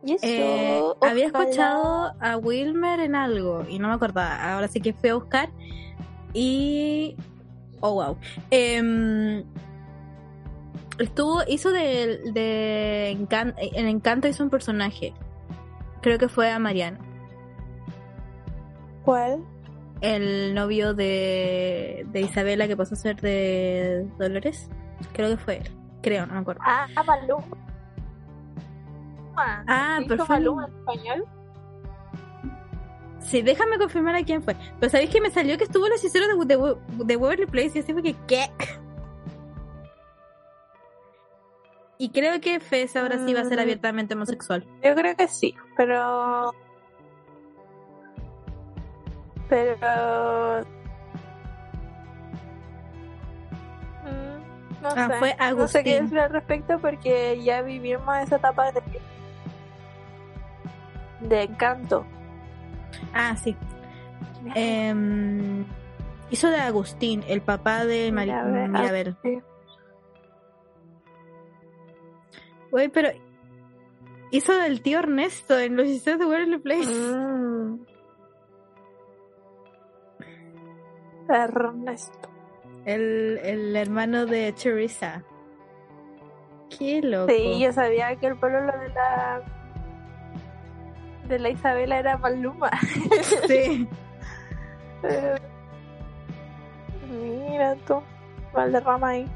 [0.03, 0.25] Y eso.
[0.25, 4.53] Eh, había escuchado a Wilmer en algo y no me acordaba.
[4.53, 5.49] Ahora sí que fui a buscar
[6.33, 7.15] y.
[7.81, 8.17] Oh, wow.
[8.51, 9.43] Em,
[10.99, 15.13] estuvo, hizo de, de Encan- en Encanto hizo un personaje.
[16.01, 16.97] Creo que fue a Mariano,
[19.03, 19.43] ¿Cuál?
[20.01, 24.67] el novio de, de Isabela que pasó a ser de Dolores.
[25.13, 25.69] Creo que fue él.
[26.01, 26.61] Creo, no me acuerdo.
[26.65, 26.87] Ah,
[29.45, 29.65] Maluma.
[29.67, 31.25] Ah, ¿Dijo pero fue- Maluma en español?
[33.19, 34.55] Sí, déjame confirmar a quién fue.
[34.79, 36.75] Pero sabéis que me salió que estuvo en los hechiceros de, de,
[37.05, 38.49] de Waverly Place y así fue que, ¿qué?
[41.99, 43.61] Y creo que Fez ahora sí va a ser Mm.
[43.61, 44.65] abiertamente homosexual.
[44.83, 46.51] Yo creo que sí, pero.
[49.47, 50.61] Pero.
[54.03, 55.19] Mm, No Ah, sé.
[55.19, 58.81] fue No sé qué decir al respecto porque ya vivimos esa etapa de.
[61.21, 62.05] De encanto.
[63.13, 63.55] Ah, sí.
[64.55, 65.65] Em,
[66.29, 69.39] hizo de Agustín, el papá de Mari Mira, a ver, sí.
[72.71, 73.09] Güey, pero
[74.31, 76.93] hizo del tío Ernesto en los hechiceros de Waverly Place.
[76.93, 77.85] Mm.
[81.29, 82.29] Ernesto.
[82.85, 85.23] El, el hermano de Teresa.
[86.77, 87.31] Qué loco.
[87.31, 89.60] Sí, yo sabía que el pueblo de la.
[91.31, 92.69] De la Isabela era Maluma.
[93.47, 93.87] Sí.
[97.09, 98.01] Mira tú,
[98.53, 99.27] Valderrama ahí.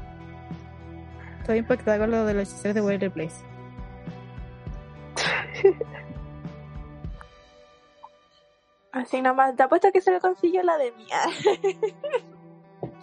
[1.40, 3.44] Estoy impactada con lo de los hechiceros de Waverly Place.
[8.92, 11.20] Así nomás, te apuesto que se le consiguió la de mía.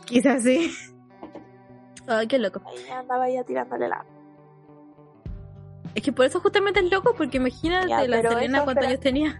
[0.05, 0.71] Quizás sí.
[2.07, 2.61] Ay, qué loco.
[2.65, 4.03] Ahí andaba ya tirándole la.
[5.95, 9.37] Es que por eso justamente es loco, porque imagínate Ya, la Selena cuántos años tenía.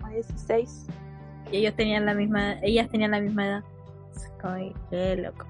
[0.00, 0.86] Como 16.
[1.52, 3.64] Y ellos tenían la misma, ellas tenían la misma edad.
[4.44, 5.46] Ay, qué loco.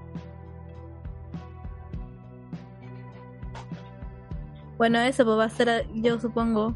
[4.77, 6.73] Bueno, eso pues va a ser, yo supongo,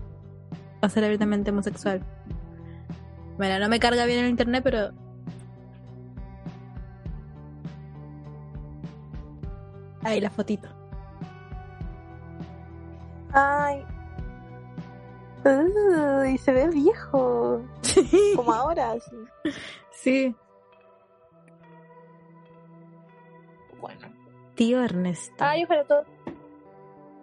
[0.84, 2.02] va a ser abiertamente homosexual.
[3.38, 4.92] Bueno, no me carga bien el internet, pero...
[10.04, 10.79] Ahí la fotito.
[13.34, 13.86] Ay.
[15.46, 17.62] Uy, se ve viejo.
[18.36, 19.16] Como ahora, así.
[19.92, 20.36] Sí.
[23.80, 24.08] Bueno.
[24.56, 25.36] Tío Ernesto.
[25.40, 26.04] Ay, ojalá todo.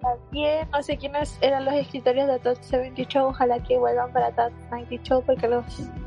[0.01, 3.29] También, no sé quiénes eran los escritores de Todd 70 Show.
[3.29, 5.65] Ojalá que vuelvan para Todd 90 Show porque los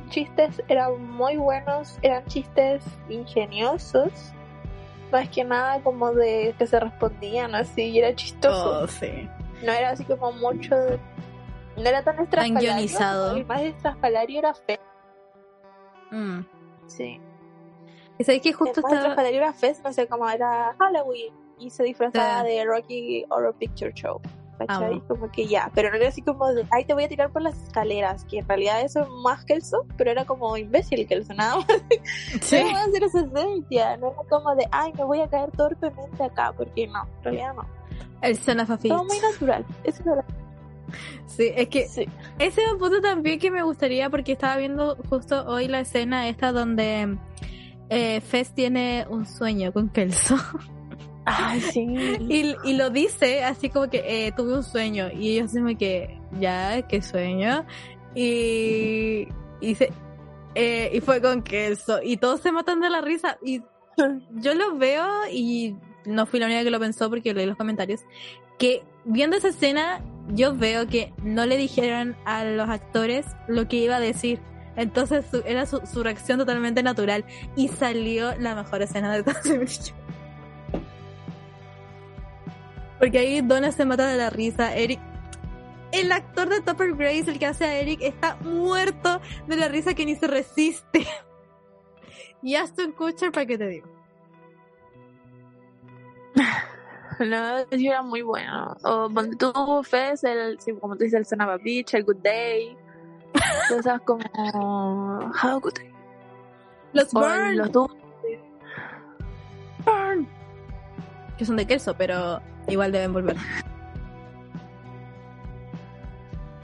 [0.10, 2.00] chistes eran muy buenos.
[2.02, 4.12] Eran chistes ingeniosos.
[5.12, 8.84] Más que nada como de que se respondían así y era chistoso.
[8.84, 9.28] Oh, sí.
[9.64, 10.76] No era así como mucho.
[11.76, 12.60] No era tan estrafalario.
[12.60, 13.36] guionizado.
[13.36, 14.80] El más estrafalario era feo.
[16.12, 16.42] Mm.
[16.88, 17.22] Sí.
[18.18, 19.02] Y sabes que justo el más estaba...
[19.02, 21.34] estrafalario era Fest, no sé cómo era Halloween.
[21.58, 24.22] Y se disfrazaba de Rocky Horror Picture Show.
[24.58, 24.92] ¿Cachai?
[24.92, 25.04] Amo.
[25.08, 25.72] Como que ya.
[25.74, 28.26] Pero no era así como de, ay, te voy a tirar por las escaleras.
[28.26, 31.66] Que en realidad eso es más Kelso, pero era como imbécil Kelso, nada más.
[32.42, 32.62] Sí.
[32.62, 33.98] No va a ser esa esencia.
[33.98, 36.54] No era como de, ay, me voy a caer torpemente acá.
[36.56, 37.79] Porque no, en realidad no.
[38.22, 39.66] El son of a Todo muy natural.
[39.84, 40.26] Eso era
[41.28, 42.06] Sí, es que sí.
[42.40, 46.28] ese es un punto también que me gustaría porque estaba viendo justo hoy la escena
[46.28, 47.18] esta donde
[47.90, 50.36] eh, Fez tiene un sueño con Kelso
[51.26, 51.82] Ay, sí.
[52.28, 56.20] y, y lo dice así como que eh, tuve un sueño y ellos dicen que
[56.40, 57.66] ya, qué sueño
[58.16, 59.28] y,
[59.62, 59.94] y, se-
[60.56, 63.62] eh, y fue con Kelso y todos se matan de la risa y
[64.32, 65.76] yo lo veo y
[66.10, 68.02] no fui la única que lo pensó porque leí los comentarios
[68.60, 73.78] que viendo esa escena yo veo que no le dijeron a los actores lo que
[73.78, 74.40] iba a decir.
[74.76, 79.58] Entonces era su, su reacción totalmente natural y salió la mejor escena de todo ese
[79.58, 79.96] video.
[83.00, 84.76] porque ahí Donna se mata de la risa.
[84.76, 85.00] Eric
[85.92, 89.96] el actor de Topper Grace el que hace a Eric está muerto de la risa
[89.96, 91.08] que ni se resiste.
[92.42, 93.99] Y Aston Kutcher para qué te digo
[97.20, 98.78] No, sí era muy bueno.
[98.84, 99.52] O ponte tú,
[99.84, 102.78] Fez, el, como tú dices, el Son of a Beach, el Good Day.
[103.68, 104.24] Cosas como
[105.44, 105.94] How Good Day.
[106.94, 107.98] los O Burn los Burn.
[111.38, 113.36] que son de queso, pero igual deben volver.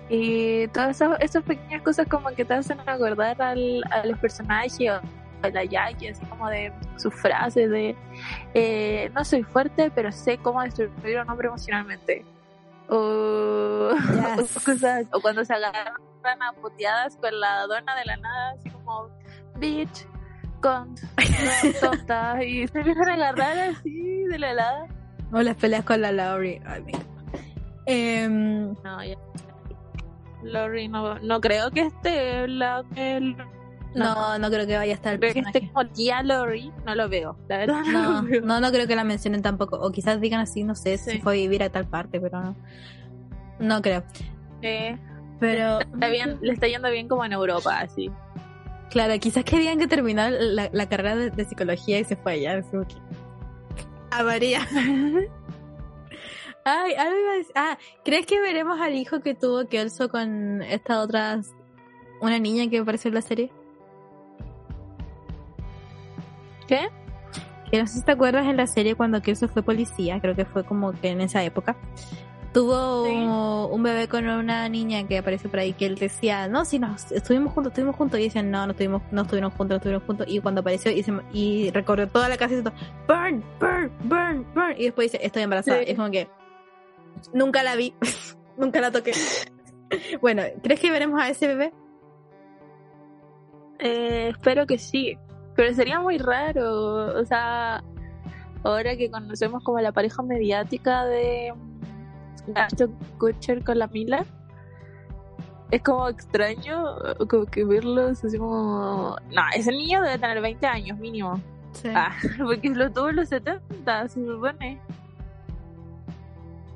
[0.08, 5.02] Y todas esas, esas pequeñas cosas como que te hacen acordar al, a los personajes
[5.46, 7.96] a la Jackie, así como de sus frases de
[8.54, 12.26] eh, no soy fuerte, pero sé cómo destruir a un hombre emocionalmente.
[12.90, 13.90] O,
[14.38, 14.58] Yes.
[14.58, 18.70] o cosas, o cuando se agarran a puteadas con la dona de la nada, así
[18.70, 19.10] como
[19.58, 20.08] bitch,
[20.62, 20.96] con
[21.82, 24.88] tonta, y se empiezan a agarrar así de la nada.
[25.32, 26.62] O las peleas con la Laurie.
[26.66, 27.00] Ay, mira.
[27.88, 29.16] Em, No, ya.
[30.44, 33.36] Lori, no, no creo que esté la, el,
[33.96, 35.74] no, no creo que vaya a estar el creo que esté personaje.
[35.74, 38.42] como tía Lori, no lo veo, la verdad no, No, lo veo.
[38.42, 39.78] no, no creo que la mencionen tampoco.
[39.78, 41.20] O quizás digan así, no sé, si Sí.
[41.22, 42.56] fue a vivir a tal parte, pero no.
[43.60, 44.04] No creo.
[44.62, 44.98] Eh,
[45.40, 48.10] Pero, está bien, le está yendo bien como en Europa, así.
[48.90, 52.62] claro, quizás querían que terminara la, la carrera de, de psicología y se fue allá.
[52.62, 52.98] que-
[54.12, 54.60] A María.
[56.68, 57.52] Ay, algo iba a decir.
[57.56, 61.40] Ah, ¿crees que veremos al hijo que tuvo Kelso con esta otra,
[62.22, 63.52] una niña que apareció en la serie?
[66.68, 66.90] ¿Qué?
[67.72, 70.46] Que no sé si te acuerdas en la serie cuando Kelso fue policía, creo que
[70.46, 71.76] fue como que en esa época.
[72.54, 73.12] Tuvo Sí.
[73.14, 77.12] un bebé con una niña que apareció por ahí que él decía, no, si nos
[77.12, 78.18] estuvimos juntos, estuvimos juntos.
[78.20, 80.28] Y decían, no, no estuvimos, no estuvimos juntos, no estuvimos juntos.
[80.30, 82.72] Y cuando apareció y, se, y recorrió toda la casa y dijo,
[83.10, 84.74] burn, burn, burn, burn.
[84.78, 85.80] Y después dice, estoy embarazada.
[85.80, 85.86] Sí.
[85.88, 86.30] Y es como que
[87.34, 87.94] nunca la vi,
[88.58, 89.12] nunca la toqué.
[90.22, 91.74] bueno, ¿crees que veremos a ese bebé?
[93.80, 95.18] Eh, espero que sí,
[95.56, 97.84] pero sería muy raro, o sea,
[98.64, 101.54] ahora que conocemos como la pareja mediática de
[102.56, 104.26] Ashton Kutcher con la Mila,
[105.72, 106.96] es como extraño
[107.30, 109.16] como que verlos así como...
[109.34, 111.40] No, ese niño debe tener 20 años mínimo.
[111.72, 111.90] Sí.
[111.94, 112.12] Ah,
[112.44, 114.80] porque lo tuvo en los 70, se supone.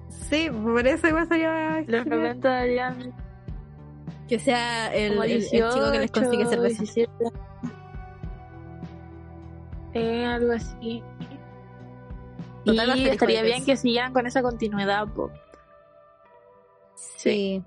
[0.09, 3.13] Sí, por eso igual sería Los 90 deberían
[4.27, 6.83] que sea el, el- el chico que les consigue 18, cerveza.
[6.83, 7.11] 17.
[9.93, 11.03] Eh, algo así.
[12.65, 15.31] Total, y estaría bien que sigan con esa continuidad, po.
[16.95, 17.63] Sí.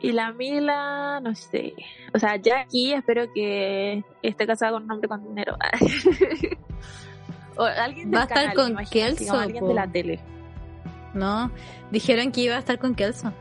[0.00, 1.74] Y la Mila, no sé.
[2.12, 5.56] O sea, Jackie, espero que esté casada con un hombre con dinero.
[7.56, 9.68] o alguien del Va a estar canal, con Kelso, alguien po.
[9.68, 10.20] de la tele.
[11.14, 11.50] No,
[11.90, 13.32] dijeron que iba a estar con Kelso.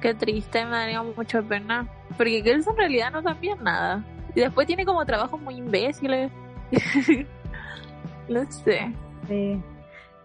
[0.00, 1.88] Qué triste, me daría mucha pena.
[2.16, 4.04] Porque Kelso en realidad no cambia nada.
[4.34, 6.30] Y después tiene como trabajos muy imbéciles.
[8.28, 8.92] no sé.
[9.28, 9.62] Sí.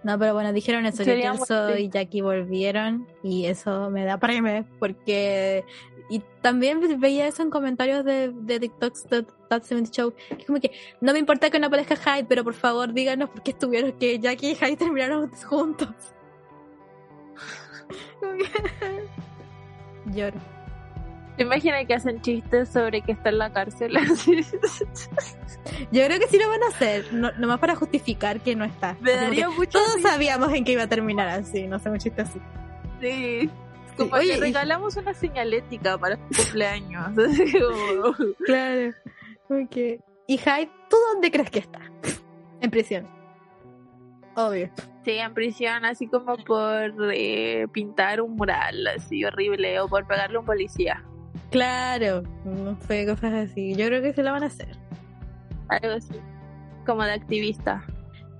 [0.03, 1.89] No, pero bueno, dijeron eso, que Kelso y.
[1.89, 5.65] Jackie volvieron y eso me da premio porque...
[6.11, 10.11] Y también veía eso en comentarios de, de TikToks de That 70 Show.
[10.11, 13.29] que Es como que no me importa que no aparezca Hyde, pero por favor díganos
[13.29, 15.89] por qué estuvieron que Jackie y Hyde terminaron juntos.
[20.13, 20.58] Lloro.
[21.39, 23.93] ¿Te imaginas que hacen chistes sobre que está en la cárcel?
[25.91, 28.97] Yo creo que sí lo van a hacer, no, nomás para justificar que no está.
[28.99, 31.79] Me Así como daría que mucho Todos sabíamos en qué iba a terminar así, no
[31.79, 32.41] sé, un chiste así.
[32.99, 33.49] Sí.
[33.95, 37.07] Como Oye, que y- regalamos una señalética para su cumpleaños.
[37.15, 38.91] Como- Claro.
[39.47, 39.77] Ok.
[40.27, 41.79] Y Hyde, ¿tú dónde crees que está?
[42.59, 43.07] En prisión.
[44.35, 44.69] Obvio.
[45.05, 50.35] Sí, en prisión, así como por eh, pintar un mural así horrible o por pegarle
[50.35, 51.05] a un policía.
[51.51, 52.23] Claro.
[52.81, 53.73] Fue cosas así.
[53.75, 54.77] Yo creo que se lo van a hacer.
[55.67, 56.13] Algo así.
[56.85, 57.83] Como de activista.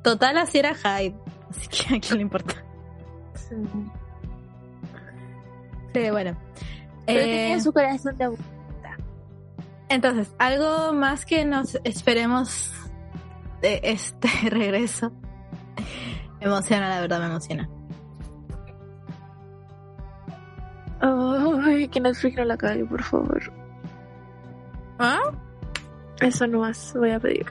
[0.04, 1.16] Total, así era Hyde.
[1.50, 2.56] Así que a quién le importa.
[5.94, 6.38] Sí, bueno.
[7.06, 8.30] Pero Eh, tenía su corazón de
[9.90, 12.72] Entonces, algo más que nos esperemos
[13.62, 15.12] de este regreso.
[16.40, 17.70] Me emociona, la verdad, me emociona.
[21.02, 23.42] Ay, que Netflix no la cague, por favor.
[25.00, 25.32] ¿Ah?
[26.20, 27.46] Eso no más voy a pedir.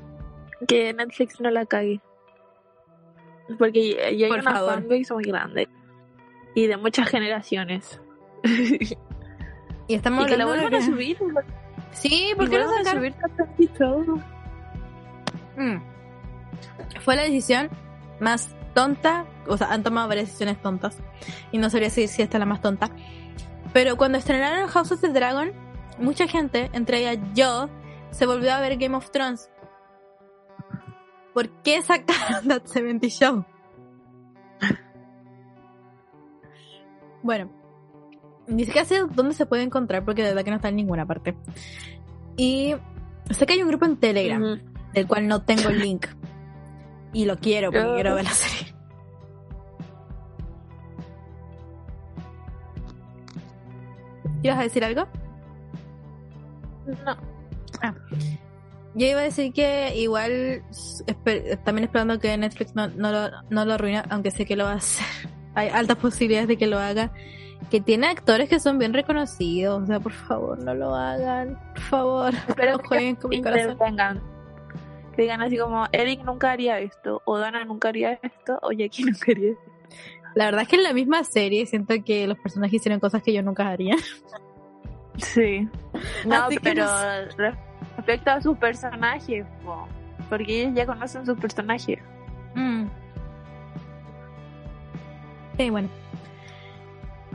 [0.66, 2.00] Que Netflix no la cague.
[3.58, 5.68] Porque ya hay Por una fanbase muy grande.
[6.54, 8.00] Y de muchas generaciones.
[9.86, 11.16] Y estamos y que la vuelvan a subir.
[11.92, 12.96] Sí, ¿Por ¿por qué no sacar?
[12.96, 14.16] subir todo?
[15.56, 15.80] Mm.
[17.00, 17.70] Fue la decisión
[18.20, 20.98] más tonta, o sea, han tomado varias decisiones tontas,
[21.52, 22.90] y no sabría decir si esta es la más tonta,
[23.72, 25.52] pero cuando estrenaron House of the Dragon,
[25.98, 27.68] mucha gente, entre ellas yo,
[28.10, 29.50] se volvió a ver Game of Thrones.
[31.34, 33.44] ¿Por qué sacaron That 70 Show?
[37.22, 37.50] Bueno,
[38.46, 41.06] ni siquiera sé dónde se puede encontrar porque de verdad que no está en ninguna
[41.06, 41.36] parte.
[42.36, 42.74] Y
[43.30, 44.60] sé que hay un grupo en Telegram
[44.94, 46.06] del cual no tengo el link.
[47.12, 47.94] Y lo quiero porque Ah.
[47.94, 48.67] quiero ver la serie.
[54.48, 55.06] ¿Ibas a decir algo?
[57.04, 57.16] No.
[58.94, 60.62] Yo iba a decir que igual
[61.06, 64.64] esper- también esperando que Netflix no, no, lo, no lo arruine, aunque sé que lo
[64.64, 65.06] va a hacer.
[65.54, 67.12] Hay altas posibilidades de que lo haga.
[67.70, 69.82] Que tiene actores que son bien reconocidos.
[69.82, 71.58] O sea, por favor, no lo hagan.
[71.74, 73.76] Por favor, Espero no jueguen con mi corazón.
[75.14, 79.02] Que digan así como, Eric nunca haría esto, o Dana nunca haría esto, o Jackie
[79.04, 79.62] nunca haría esto.
[80.38, 83.32] La verdad es que en la misma serie siento que los personajes hicieron cosas que
[83.32, 83.96] yo nunca haría.
[85.16, 85.68] Sí.
[86.24, 87.46] No, Así pero no
[87.96, 89.88] respecto a sus personajes, po,
[90.28, 91.98] porque ellos ya conocen sus personajes.
[92.54, 92.84] Mm.
[95.56, 95.88] Sí, bueno.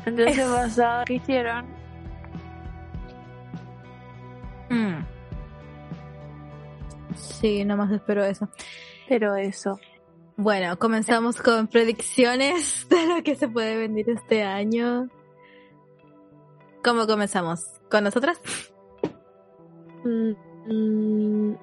[0.05, 1.65] Entonces, Es- basado que hicieron,
[4.69, 5.03] Mm.
[7.15, 8.47] Sí, nomás espero eso.
[9.09, 9.77] pero eso.
[10.35, 15.09] Bueno, comenzamos con predicciones de lo que se puede venir este año.
[16.83, 17.65] ¿Cómo comenzamos?
[17.89, 18.41] ¿Con nosotras?
[20.03, 20.31] Mm,
[20.67, 21.57] mm.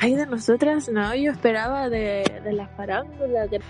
[0.00, 3.60] Ay, de nosotras, no, yo esperaba de, de la farándula, de,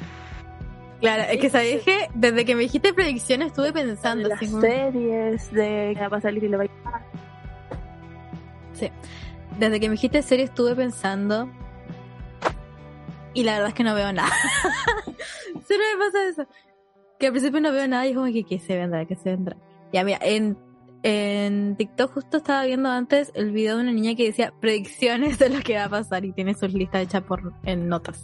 [1.01, 4.28] Claro, es que sabéis que desde que me dijiste predicciones estuve de pensando.
[4.28, 7.03] las así como- series, de que va a salir y le va a
[8.74, 8.90] Sí.
[9.59, 11.51] Desde que me dijiste serie estuve pensando.
[13.35, 14.31] Y la verdad es que no veo nada.
[15.67, 16.47] Solo me pasa eso.
[17.19, 19.05] Que al principio no veo nada y es como que, ¿qué se vendrá?
[19.05, 19.57] ¿Qué se vendrá?
[19.93, 20.57] Ya, mira, en,
[21.03, 25.51] en TikTok justo estaba viendo antes el video de una niña que decía predicciones de
[25.51, 28.23] lo que va a pasar y tiene sus listas hechas por, en notas.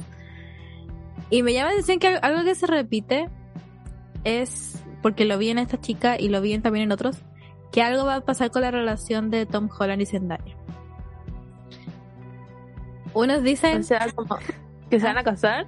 [1.31, 3.29] Y me llama la atención que algo que se repite
[4.23, 7.19] es, porque lo vi en esta chica y lo vi también en otros,
[7.73, 10.64] que algo va a pasar con la relación de Tom Holland y Zendaya.
[13.15, 13.81] Unos dicen...
[13.81, 14.37] O sea, como
[14.91, 15.67] que se van a casar.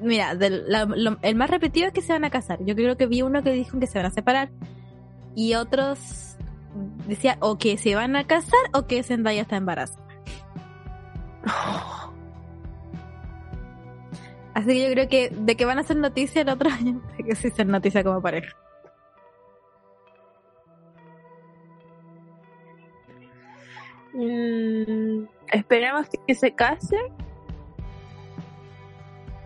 [0.00, 2.58] Mira, del- la- lo- el más repetido es que se van a casar.
[2.64, 4.50] Yo creo que vi uno que dijo que se van a separar.
[5.34, 6.36] Y otros
[7.06, 10.06] decía o que se van a casar o que Zendaya está embarazada.
[14.54, 17.24] Así que yo creo que de que van a ser noticia el otro año, de
[17.24, 18.54] que sí ser noticia como pareja.
[24.14, 26.96] Mm, esperemos que se case.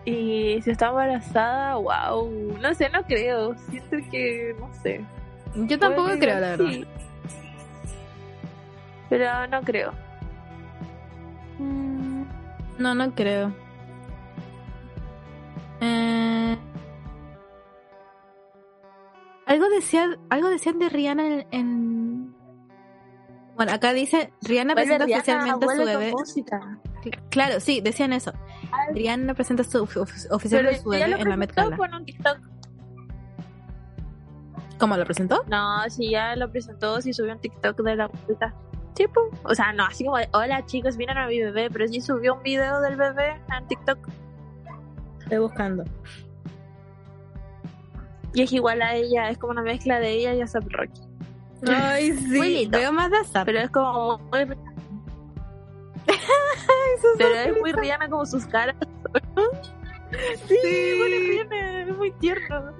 [0.05, 2.29] Y si está embarazada, wow.
[2.61, 3.55] No sé, no creo.
[3.69, 5.03] Siento que, no sé.
[5.55, 6.65] Yo tampoco creo, que la verdad.
[6.69, 6.85] sí.
[9.09, 9.93] Pero no creo.
[11.59, 12.23] Mm,
[12.79, 13.53] No, no creo.
[15.79, 16.57] Eh,
[19.45, 22.02] algo decían, algo decían de Rihanna en, en-
[23.55, 26.11] Bueno, acá dice Rihanna presenta Rihanna, oficialmente a su bebé.
[26.11, 26.79] música.
[27.29, 28.33] Claro, sí, decían eso.
[28.71, 28.95] Ay.
[28.95, 31.77] Rihanna presenta su, of- Pero oficialmente su bebé en la Met presentó Gala.
[31.77, 32.37] con un TikTok.
[34.79, 35.43] ¿Cómo lo presentó?
[35.47, 38.53] No, si ya lo presentó, si subió un TikTok de la vuelta.
[38.95, 42.01] Tipo, o sea, no, así como, de, hola chicos, vienen a mi bebé, pero sí
[42.01, 43.97] subió un video del bebé en TikTok.
[45.21, 45.83] Estoy buscando.
[48.33, 51.01] Y es igual a ella, es como una mezcla de ella y ASAP Rocky.
[51.67, 52.53] Ay, Muy sí.
[52.55, 52.77] lindo.
[52.77, 53.45] Veo más de ASAP.
[53.45, 54.45] Pero es como muy...
[57.17, 58.75] pero es muy Rihanna como sus caras.
[60.47, 62.73] sí, bueno, Rihanna, es muy tierno.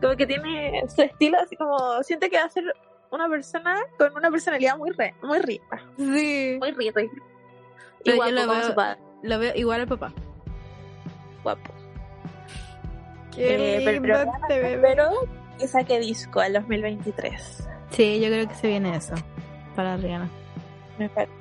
[0.00, 2.02] Como que tiene su estilo así como...
[2.02, 2.64] Siente que va a ser
[3.10, 5.82] una persona con una personalidad muy re, muy rica.
[5.96, 6.56] Sí.
[6.58, 7.00] Muy rica.
[8.04, 10.12] Pero Igual lo veo- su padre, Lo veo igual al papá.
[11.42, 11.70] guapo.
[13.34, 14.78] Qué Eh, pero- lindo pero- este bebé.
[14.94, 15.10] Pero
[15.62, 17.68] que saque disco al 2023.
[17.90, 19.14] Sí, yo creo que se viene eso
[19.76, 20.28] para Rihanna.
[20.98, 21.32] Me parece.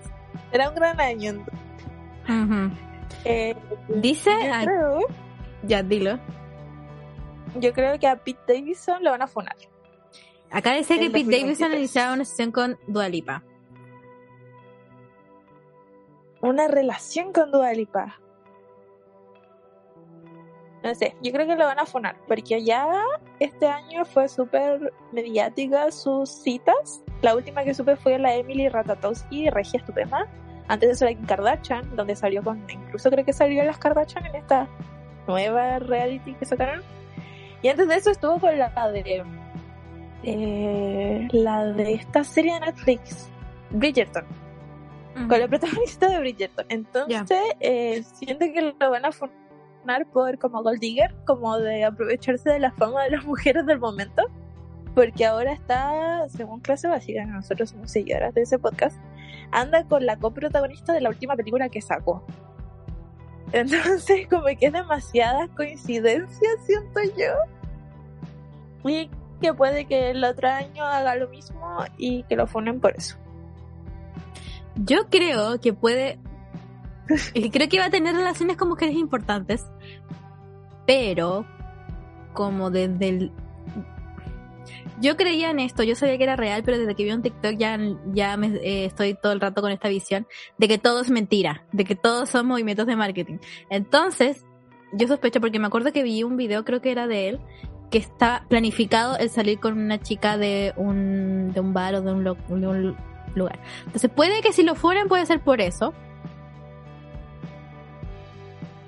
[0.52, 1.44] Será un gran año.
[3.26, 3.56] Eh,
[3.88, 5.00] Dice, yo, creo,
[5.64, 6.20] ya dilo.
[7.56, 9.56] yo creo que a Pete Davidson lo van a funar.
[10.52, 11.42] Acá dice que Pete 2023.
[11.42, 13.44] Davidson iniciaba una sesión con Dua Lipa.
[16.42, 18.20] Una relación con Dua Lipa.
[20.84, 22.88] No sé, yo creo que lo van a funar, porque ya
[23.40, 27.04] este año fue súper mediática sus citas.
[27.22, 30.28] La última que supe fue la Emily Ratatowski, Regia Estupenda.
[30.68, 34.26] Antes de eso la Kim Kardashian, donde salió con, incluso creo que salió las Kardashian
[34.26, 34.68] en esta
[35.28, 36.82] nueva reality que sacaron.
[37.62, 39.24] Y antes de eso estuvo con la de,
[40.24, 43.30] eh, la de esta serie de Netflix,
[43.70, 44.26] Bridgerton
[45.14, 46.66] con la protagonista de Bridgerton.
[46.70, 49.12] Entonces, eh, siento que lo van a
[50.12, 54.24] por como Gold Digger, como de aprovecharse de la fama de las mujeres del momento.
[54.96, 58.98] Porque ahora está, según clase básica, nosotros somos seguidoras de ese podcast,
[59.52, 62.26] anda con la coprotagonista de la última película que sacó.
[63.54, 68.90] Entonces, como que es demasiadas coincidencias, siento yo.
[68.90, 69.10] Y
[69.42, 73.18] que puede que el otro año haga lo mismo y que lo funen por eso.
[74.76, 76.20] Yo creo que puede.
[77.34, 79.66] eh, Creo que va a tener relaciones con mujeres importantes.
[80.88, 81.46] Pero,
[82.34, 83.32] como desde el.
[85.00, 87.56] Yo creía en esto, yo sabía que era real, pero desde que vi un TikTok
[87.58, 87.78] ya,
[88.14, 90.28] ya me, eh, estoy todo el rato con esta visión
[90.60, 93.38] de que todo es mentira, de que todos son movimientos de marketing.
[93.72, 94.46] Entonces,
[94.94, 97.40] yo sospecho porque me acuerdo que vi un video, creo que era de él,
[97.90, 102.12] que está planificado el salir con una chica de un, de un bar o de
[102.14, 102.96] un, lo- de un
[103.34, 103.60] lugar.
[103.86, 105.94] Entonces puede que si lo fueran puede ser por eso.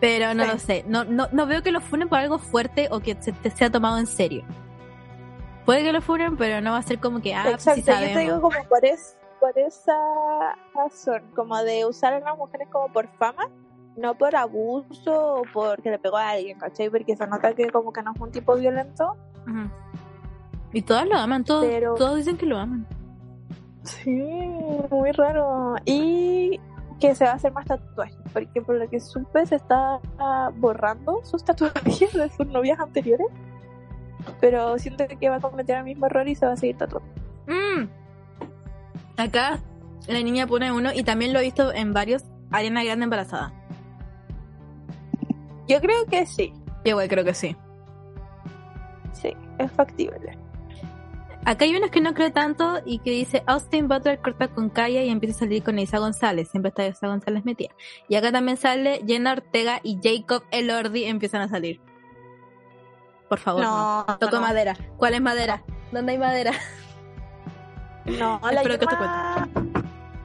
[0.04, 0.50] Pero no Sí.
[0.52, 0.86] lo sé.
[0.88, 3.70] No, no, no veo que lo funen por algo fuerte o que se te sea
[3.72, 4.44] tomado en serio.
[5.66, 8.06] Puede que lo funen, pero no va a ser como que, ah, pues sí Exacto,
[8.06, 9.96] yo te digo como por, es, por esa
[10.76, 13.48] razón, como de usar a las mujeres como por fama,
[13.96, 16.90] no por abuso o porque le pegó a alguien, ¿cachai?
[16.90, 19.16] Porque se nota que como que no es un tipo violento.
[20.74, 22.86] Y todas lo aman, todos, Pero- todos dicen que lo aman.
[23.84, 24.12] Sí,
[24.90, 25.76] muy raro.
[25.86, 26.60] Y
[27.04, 30.52] que se va a hacer más tatuajes, porque por lo que supe se está ah,
[30.56, 33.28] borrando sus tatuajes de sus novias anteriores.
[34.40, 37.10] Pero siento que va a cometer el mismo error y se va a seguir tatuando.
[37.48, 37.90] Mm.
[39.18, 39.60] Acá
[40.08, 42.24] la niña pone uno y también lo he visto en varios.
[42.52, 43.52] Ariana Grande embarazada.
[45.68, 46.54] Yo creo que sí,
[46.86, 47.54] Yo igual creo que sí.
[49.12, 50.38] sí, es factible.
[51.46, 55.04] Acá hay unos que no creo tanto y que dice Austin Butler corta con Kaya
[55.04, 56.50] y empieza a salir con Isa González.
[56.50, 57.72] Siempre está Isa González metida.
[58.08, 61.82] Y acá también sale Jenna Ortega y Jacob Elordi empiezan a salir.
[63.28, 64.06] Por favor, no.
[64.08, 64.42] No, Toco no.
[64.42, 64.78] madera.
[64.98, 65.64] ¿Cuál es madera?
[65.92, 66.52] ¿Dónde hay madera?
[68.06, 69.50] No, la Espero que te Gemma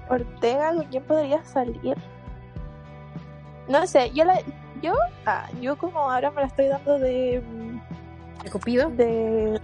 [0.08, 1.96] Ortega, ¿con quién podría salir?
[3.68, 4.40] No sé, yo la,
[4.82, 4.94] yo,
[5.26, 7.42] ah, yo como ahora me la estoy dando de,
[8.42, 8.88] ¿De Cupido?
[8.90, 9.60] de,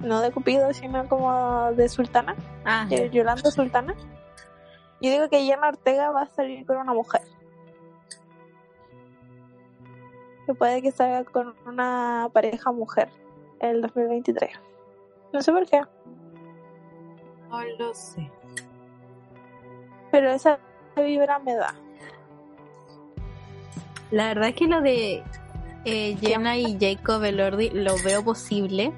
[0.00, 2.34] no de Cupido, sino como de Sultana,
[2.64, 3.94] Ah, de Yolanda Sultana.
[5.00, 7.22] Yo digo que Jenna Ortega va a salir con una mujer.
[10.46, 13.08] Que puede que salga con una pareja mujer
[13.60, 14.50] el 2023.
[15.32, 15.80] No sé por qué.
[17.48, 18.30] no lo sé.
[20.10, 20.58] Pero esa
[20.96, 21.74] vibra me da.
[24.10, 25.22] La verdad es que lo de
[25.84, 28.92] eh, Jenna y Jacob Elordi lo veo posible.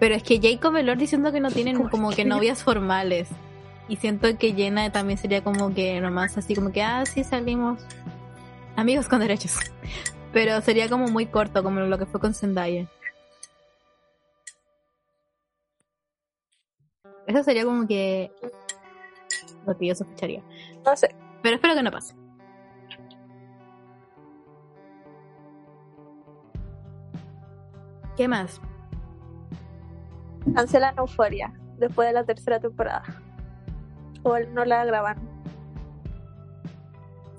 [0.00, 3.28] Pero es que Jacob Elordi siento que no tienen ¿Cómo como que- novias formales.
[3.88, 7.80] Y siento que Jenna también sería como que nomás así como que, ah, sí salimos.
[8.76, 9.56] Amigos con derechos.
[10.32, 12.88] Pero sería como muy corto, como lo que fue con Zendaya.
[17.26, 18.30] Eso sería como que
[19.66, 20.42] lo que yo sospecharía.
[20.84, 21.14] No sé.
[21.42, 22.14] Pero espero que no pase.
[28.16, 28.60] ¿Qué más?
[30.54, 33.02] Cancelan Euforia después de la tercera temporada.
[34.22, 35.16] O no la graban.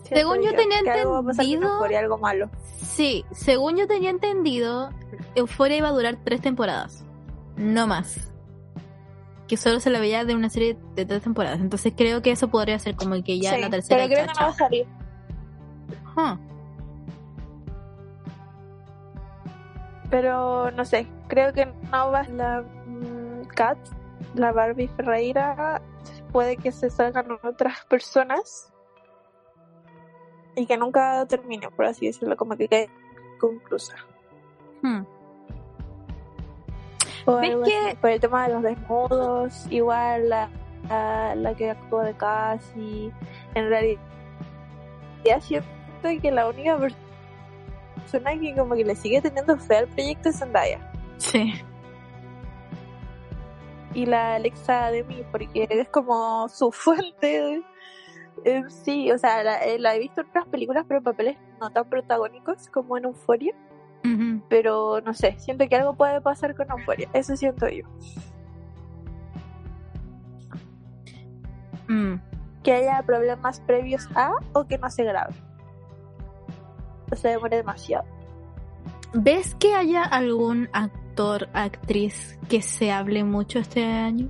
[0.03, 2.49] Siento Según yo tenía entendido- algo malo.
[2.77, 4.89] Sí, según yo tenía entendido,
[5.33, 7.03] Euforia iba a durar tres temporadas.
[7.57, 8.31] No más.
[9.47, 11.59] Que solo se la veía de una serie de tres temporadas.
[11.59, 14.33] Entonces creo que eso podría ser como que ya Sí, la tercera pero creo que
[14.33, 14.87] no va a salir.
[16.15, 16.37] Huh.
[20.09, 22.63] Pero no sé, creo que no va la
[23.55, 23.77] Kat,
[24.35, 25.81] la Barbie Ferreira,
[26.31, 28.71] puede que se salgan otras personas
[30.55, 32.89] y que nunca termine, por así decirlo, como que quede
[33.39, 33.95] conclusa.
[34.81, 35.03] Hmm.
[37.25, 40.49] O ¿Ves que- por el tema de los desnudos, igual la,
[40.89, 43.11] la, la que actuó de Cassie,
[43.55, 43.99] en realidad
[45.41, 45.67] siento
[46.21, 50.91] que la única persona que como que le sigue teniendo fe al proyecto es Zendaya.
[51.17, 51.53] Sí.
[53.95, 57.63] Y la Alexa de mí, porque es como su fuente
[58.43, 59.11] en sí.
[59.11, 61.89] O sea, la, eh, la he visto en otras películas, pero en papeles no tan
[61.89, 63.55] protagónicos como en Euphoria.
[64.49, 67.09] Pero no sé, siento que algo puede pasar con Euphoria.
[67.13, 67.85] Eso siento yo.
[71.87, 72.21] Mm.
[72.61, 75.33] Que haya problemas previos a o que no se grabe.
[77.11, 78.05] O se demore demasiado.
[79.13, 81.04] ¿Ves que haya algún actor,
[81.53, 84.29] actriz que se hable mucho este año?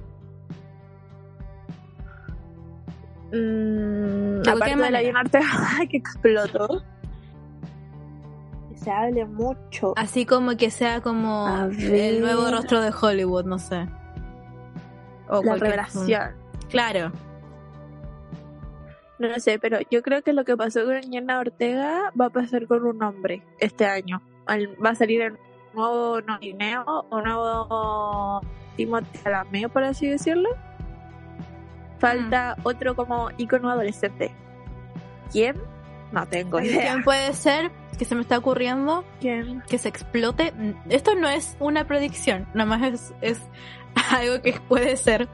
[3.32, 5.46] Mm, aparte de la Ortega
[5.90, 6.84] que explotó.
[8.70, 9.94] Que se hable mucho.
[9.98, 13.88] Así como que sea como el nuevo rostro de Hollywood, no sé.
[15.28, 16.36] O la revelación.
[16.70, 17.12] Claro.
[19.18, 22.68] No sé, pero yo creo que lo que pasó con Jenna Ortega va a pasar
[22.68, 24.22] con un hombre este año.
[24.48, 25.38] Va a salir el
[25.76, 28.42] nuevo Norineo o nuevo
[28.76, 30.50] Timothy Alameo, por así decirlo.
[32.00, 34.32] Falta otro como icono adolescente.
[35.32, 35.56] ¿Quién?
[36.12, 36.92] No tengo idea.
[36.92, 37.72] ¿Quién puede ser?
[37.98, 39.64] Que se me está ocurriendo ¿Quién?
[39.68, 40.54] que se explote.
[40.90, 43.42] Esto no es una predicción, nada más es, es
[44.12, 45.28] algo que puede ser.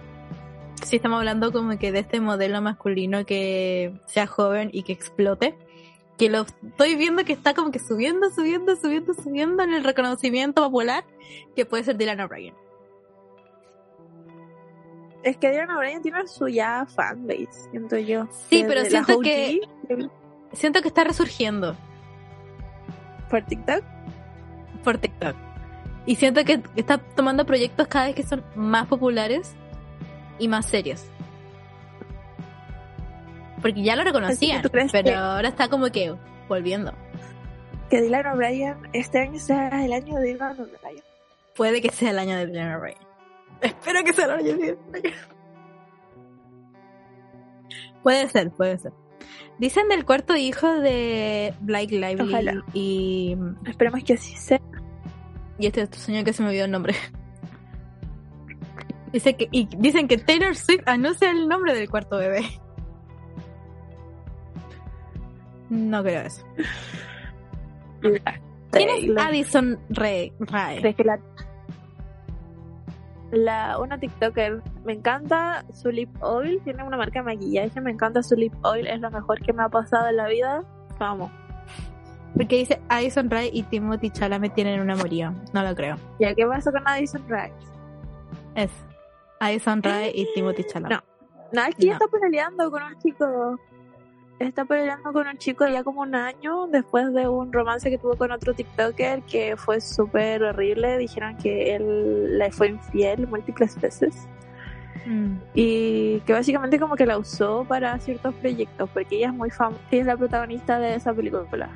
[0.84, 5.56] Si estamos hablando como que de este modelo masculino que sea joven y que explote,
[6.22, 10.62] que lo estoy viendo que está como que subiendo, subiendo, subiendo, subiendo en el reconocimiento
[10.64, 11.04] popular,
[11.56, 12.54] que puede ser Dylan O'Brien.
[15.24, 18.28] Es que Diana O'Brien tiene su ya fanbase, siento yo.
[18.50, 19.60] Sí, Desde pero siento OG, que-
[20.54, 21.76] Siento que está resurgiendo
[23.30, 23.84] Por TikTok.
[24.84, 25.36] por TikTok.
[26.06, 29.56] Y siento que está tomando proyectos cada vez que son más populares
[30.38, 31.04] y más serios.
[33.62, 36.16] Porque ya lo reconocían, ¿tú crees pero que- ahora está como que
[36.48, 36.94] volviendo.
[37.90, 41.04] Que Dylan O'Brien este año sea el año de Dylan O'Brien.
[41.56, 42.98] Puede que sea el año de Dylan O'Brien.
[43.62, 45.14] Espero que sea el año de Dylan O'Brien.
[48.04, 48.94] Puede ser, puede ser.
[49.60, 52.64] Dicen del cuarto hijo de Blake Lively Ojalá.
[52.74, 53.38] y,
[53.68, 54.60] Esperemos que así sea.
[55.60, 56.96] y este otro señor que se me olvidó el nombre.
[59.12, 62.44] Dice que, y dicen que Taylor Swift anuncia el nombre del cuarto bebé.
[65.72, 66.46] No creo eso.
[68.72, 69.18] ¿Quién es.
[69.18, 70.34] Addison Rae?
[70.40, 70.82] Rae?
[70.82, 71.20] ¿Crees que la,
[73.32, 74.62] la, una TikToker.
[74.84, 76.60] Me encanta su lip oil.
[76.66, 77.80] Tiene una marca de maquillaje.
[77.80, 78.86] Me encanta su lip oil.
[78.86, 80.62] Es lo mejor que me ha pasado en la vida.
[81.00, 81.32] Vamos.
[82.34, 85.34] Porque dice Addison Rae y Timothy Chalamet tienen un amorío.
[85.54, 85.96] No lo creo.
[86.20, 87.54] ¿Ya qué pasó con Addison Rae?
[88.56, 88.72] Es
[89.40, 90.98] Addison Rae y Timothy Chalamet.
[90.98, 91.12] No.
[91.54, 93.58] No, es que está peleando con un chico.
[94.42, 98.16] Está peleando con un chico ya como un año después de un romance que tuvo
[98.16, 100.98] con otro TikToker que fue súper horrible.
[100.98, 104.28] Dijeron que él le fue infiel múltiples veces.
[105.06, 105.36] Mm.
[105.54, 109.80] Y que básicamente como que la usó para ciertos proyectos porque ella es muy famosa.
[109.92, 111.70] Ella es la protagonista de esa película.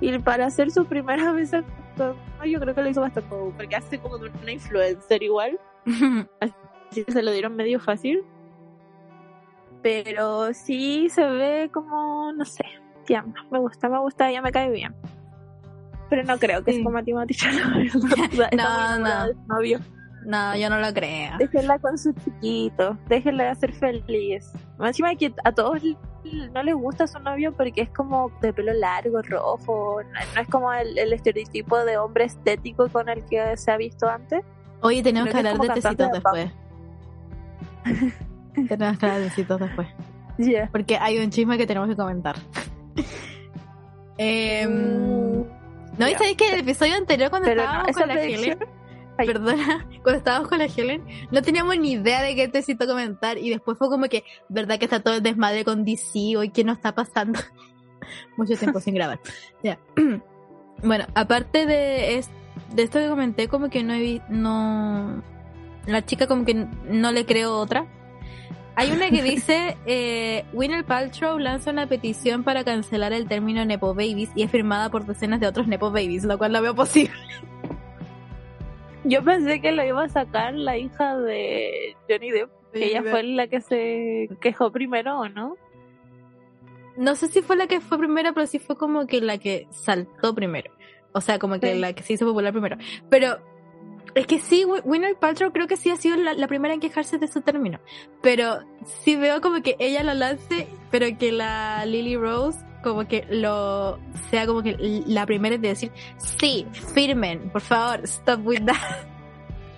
[0.00, 4.16] Y para hacer su primera vez yo creo que lo hizo bastante porque hace como
[4.16, 5.60] una influencer igual.
[6.40, 8.24] Así que se lo dieron medio fácil.
[9.82, 12.64] Pero sí se ve como, no sé,
[13.04, 13.34] tierno.
[13.50, 14.94] Me gusta, me gusta, ella me cae bien.
[16.08, 16.78] Pero no creo que Sí.
[16.80, 17.94] es como Timothy Chalamet.
[18.56, 19.32] No, no.
[19.48, 19.80] Novio.
[20.24, 21.36] No, yo no lo creo.
[21.38, 24.52] Déjenla con su chiquito, déjenla hacer feliz.
[24.78, 25.82] Más Encima que a todos
[26.52, 30.72] no les gusta su novio porque es como de pelo largo, rojo, no, es como
[30.72, 34.44] el, el estereotipo de hombre estético con el que se ha visto antes.
[34.80, 36.52] Oye, tenemos que Creo que hablar de tecitos de después.
[38.54, 39.88] tenemos que hablar después.
[40.38, 40.68] Ya.
[40.72, 42.36] Porque hay un chisme que tenemos que comentar.
[44.18, 45.42] Em,
[45.98, 46.18] no, y ya.
[46.18, 48.58] sabéis que el episodio anterior cuando Pero estábamos con la Helen,
[49.18, 49.26] Ay.
[49.26, 53.50] perdona, cuando estábamos con la Helen, no teníamos ni idea de qué tecito comentar y
[53.50, 56.76] después fue como que, verdad que está todo el desmadre con DC hoy, ¿qué nos
[56.76, 57.38] está pasando?
[58.36, 59.20] Mucho tiempo sin grabar.
[59.62, 59.78] Ya.
[60.84, 62.30] Bueno, aparte de, es-
[62.74, 65.22] de esto que comenté, como que no he no,
[65.86, 67.86] la chica como que no le creo otra.
[68.74, 73.94] Hay una que dice, eh, Winner Paltrow lanza una petición para cancelar el término Nepo
[73.94, 77.12] Babies y es firmada por decenas de otros Nepo Babies, lo cual la veo posible.
[79.04, 83.22] Yo pensé que lo iba a sacar la hija de Johnny Depp, que ella fue
[83.24, 85.56] la que se quejó primero, ¿o no?
[86.96, 89.66] No sé si fue la que fue primera, pero sí fue como que la que
[89.70, 90.70] saltó primero.
[91.12, 91.78] O sea, como que Sí.
[91.78, 92.76] la que se hizo popular primero.
[93.10, 93.38] Pero
[94.14, 97.18] es que sí, Wi- Winner Paltrow creo que sí ha sido la, primera en quejarse
[97.18, 97.80] de su término.
[98.22, 98.60] Pero
[99.02, 103.98] sí veo como que ella lo lance, pero que la Lily Rose como que lo
[104.30, 109.06] sea como que la primera en decir, sí, firmen, por favor, stop with that.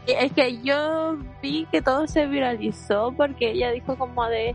[0.07, 4.55] Es que yo vi que todo se viralizó porque ella dijo como de,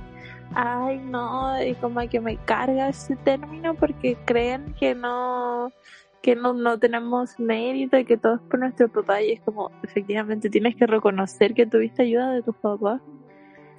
[0.54, 5.72] ay no, y como que me carga ese término porque creen que no,
[6.22, 9.72] que no, no tenemos mérito y que todo es por nuestro papá y es como,
[9.84, 13.02] efectivamente tienes que reconocer que tuviste ayuda de tus papás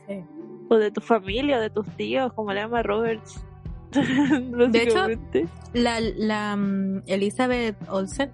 [0.08, 0.24] Sí.
[0.68, 3.44] o de tu familia o de tus tíos, como le llama Roberts.
[3.92, 5.06] De hecho.
[5.72, 8.30] La, la mm, Elizabeth Olsen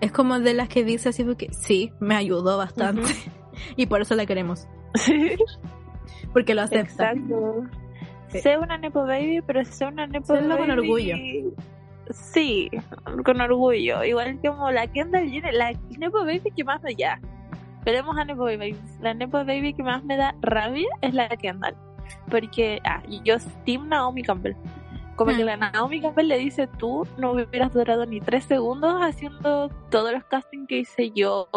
[0.00, 3.02] es como de las que dice así porque sí, me ayudó bastante.
[3.76, 4.66] y por eso la queremos.
[4.94, 5.36] Sí.
[6.32, 7.12] Porque lo acepta.
[7.12, 7.64] Exacto.
[8.28, 8.40] Sí.
[8.40, 10.60] Sé una Nepo Baby, pero sé una Nepo Sélo Baby.
[10.60, 11.16] con orgullo.
[12.12, 12.70] Sí,
[13.24, 14.04] con orgullo.
[14.04, 17.20] Igual como la Kendall Jenner, la Nepo Baby que más me.
[17.84, 18.76] Veremos a Nepo Baby.
[19.00, 21.76] La Nepo Baby que más me da rabia es la Kendall.
[22.30, 24.56] Porque, ah, yo Team Naomi Campbell.
[25.16, 25.46] Como que Hmm.
[25.46, 30.24] la Naomi Campbell le dice, tú no hubieras durado ni tres segundos haciendo todos los
[30.24, 31.48] castings que hice yo,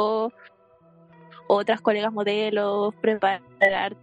[1.47, 3.95] otras colegas modelos, preparar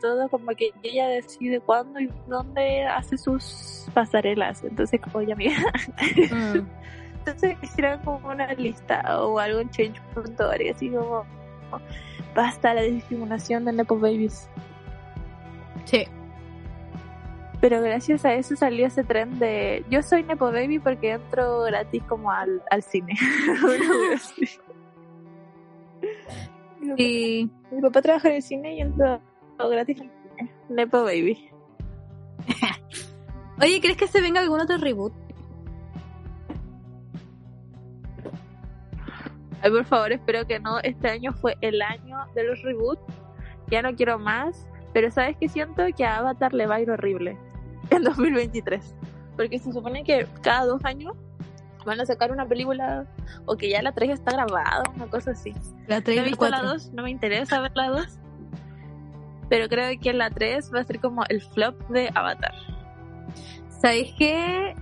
[0.00, 4.62] todo, como que ella decide cuándo y dónde hace sus pasarelas.
[4.64, 5.56] Entonces, como ya amiga,
[6.30, 6.66] Mm.
[7.18, 11.24] entonces hicieron como una lista o algo en change.org, así como,
[12.34, 14.48] basta la discriminación de Nepo Babies.
[15.84, 16.06] Sí.
[17.60, 22.02] Pero gracias a eso salió ese tren de yo soy Nepo Baby porque entro gratis
[22.04, 23.14] como al, al cine.
[26.80, 29.20] Mi papá- Y Mi papá trabaja en el cine y entro
[29.66, 30.02] gratis.
[30.68, 31.50] Nepo Baby.
[33.60, 35.12] Oye, ¿crees que se venga algún otro reboot?
[39.60, 40.78] Ay, por favor, espero que no.
[40.80, 43.02] Este año fue el año de los reboots.
[43.68, 44.68] Ya no quiero más.
[44.92, 47.36] Pero sabes que siento que a Avatar le va a ir horrible
[47.90, 48.94] en 2023.
[49.36, 51.14] Porque se supone que cada dos años
[51.84, 53.06] van a sacar una película
[53.46, 55.52] o que ya la 3 está grabada, una cosa así.
[55.86, 56.68] La No 3 he y la visto la 4.
[56.72, 58.18] 2, no me interesa ver la 2.
[59.48, 62.54] Pero creo que la 3 va a ser como el flop de Avatar.
[63.80, 64.74] ¿Sabéis qué?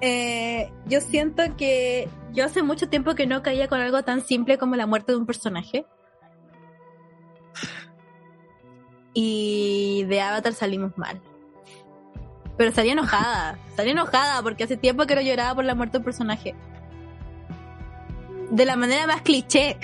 [0.00, 4.58] Eh, yo siento que yo hace mucho tiempo que no caía con algo tan simple
[4.58, 5.86] como la muerte de un personaje.
[9.12, 11.20] Y de Avatar salimos mal.
[12.56, 13.58] Pero salí enojada.
[13.74, 16.54] Salí enojada porque hace tiempo que no lloraba por la muerte de un personaje.
[18.50, 19.78] De la manera más cliché.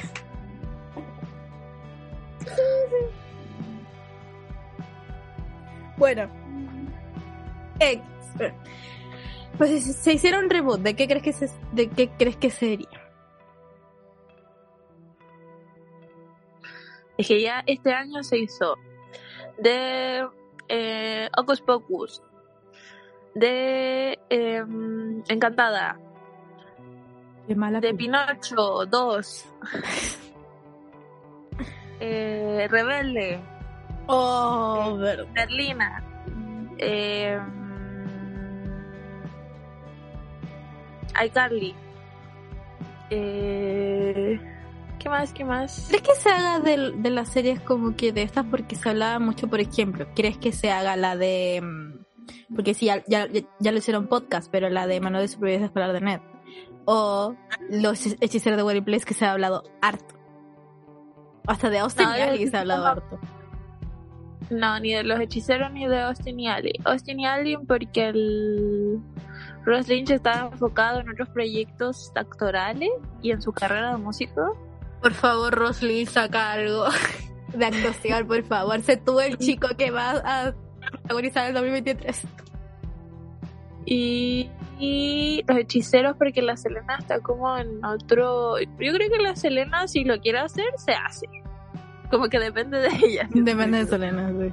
[5.97, 6.29] Bueno.
[7.81, 8.01] Eh,
[9.59, 12.89] pues se hiciera un reboot, ¿de qué crees que se, de qué crees que sería?
[17.19, 18.77] Es que ya este año se hizo
[19.59, 20.27] de
[20.69, 22.23] eh, Ocus Pocus,
[23.35, 24.65] de eh,
[25.29, 25.99] Encantada,
[27.47, 27.95] Qué mala de.
[27.95, 29.47] Pinocho 2,
[32.01, 33.41] eh, Rebelde,
[34.07, 35.27] Oh, verdad.
[35.35, 36.03] Berlina,
[36.79, 37.39] eh,
[41.25, 41.75] iCarly,
[43.11, 44.39] eh,
[44.99, 45.33] ¿qué más?
[45.33, 45.87] ¿Qué más?
[45.89, 48.45] ¿Crees que se haga de, de las series como que de estas?
[48.47, 51.61] Porque se hablaba mucho, por ejemplo, ¿crees que se haga la de...
[51.63, 53.27] mm, Porque sí, ya, ya,
[53.59, 56.21] ya lo hicieron podcast, pero la de Manual de Supervivencia Escolar de Ned.
[56.85, 57.35] O
[57.71, 60.15] los hechiceros de Wedding Place que se ha hablado harto.
[61.47, 63.19] Hasta de Austin No, y yo- Ali se ha hablado harto.
[64.51, 66.73] No, ni de los hechiceros ni de Austin y Ali.
[66.85, 69.01] Austin y Ali porque el
[69.65, 74.57] Ross Lynch estaba enfocado en otros proyectos actorales y en su carrera de músico.
[75.03, 76.85] Por favor, Roslyn, saca algo
[77.55, 78.81] de actuación, por favor.
[78.81, 80.55] Sé tú el chico que va a
[80.91, 82.23] protagonizar el 2023.
[83.87, 88.59] Y, y los hechiceros porque la Selena está como en otro...
[88.59, 91.27] Yo creo que la Selena si lo quiere hacer, se hace.
[92.11, 93.29] Como que depende de ella.
[93.35, 94.53] Depende de Selena, sí.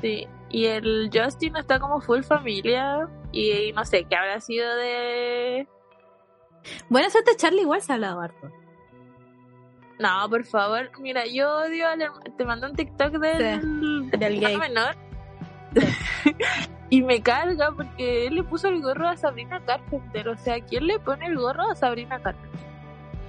[0.00, 0.28] Sí.
[0.50, 5.60] Y el Justin está como full familia y, no sé, qué habrá sido de...
[6.90, 8.50] Eso de Charlie igual se ha hablado harto.
[9.98, 14.40] No, por favor, mira, yo odio al herma- te mandé un TikTok del, Sí, del
[14.40, 14.56] gay.
[14.56, 14.94] menor
[16.90, 20.86] y me carga porque él le puso el gorro a Sabrina Carpenter, o sea, ¿quién
[20.86, 22.60] le pone el gorro a Sabrina Carpenter?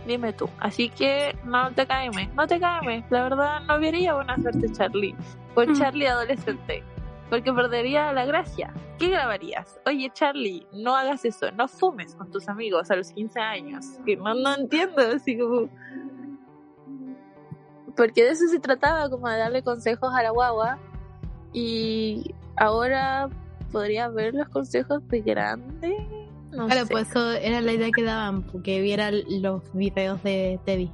[0.05, 4.35] Dime tú, así que no te caeme, no te caeme, la verdad no vería buena
[4.41, 5.15] suerte Charlie,
[5.55, 5.79] con Mm.
[5.79, 6.83] Charlie adolescente,
[7.29, 8.73] porque perdería la gracia.
[8.99, 9.79] ¿Qué grabarías?
[9.85, 14.17] Oye Charlie, no hagas eso, no fumes con tus amigos a los 15 años, que
[14.17, 15.69] no, no entiendo, así como
[17.95, 20.79] porque de eso se trataba, como de darle consejos a la guagua.
[21.53, 23.29] Y ahora
[23.71, 26.22] podría ver los consejos de grande.
[26.53, 26.91] No Claro, sé.
[26.91, 30.91] pues eso era la idea que daban, porque viera los videos de Tevi.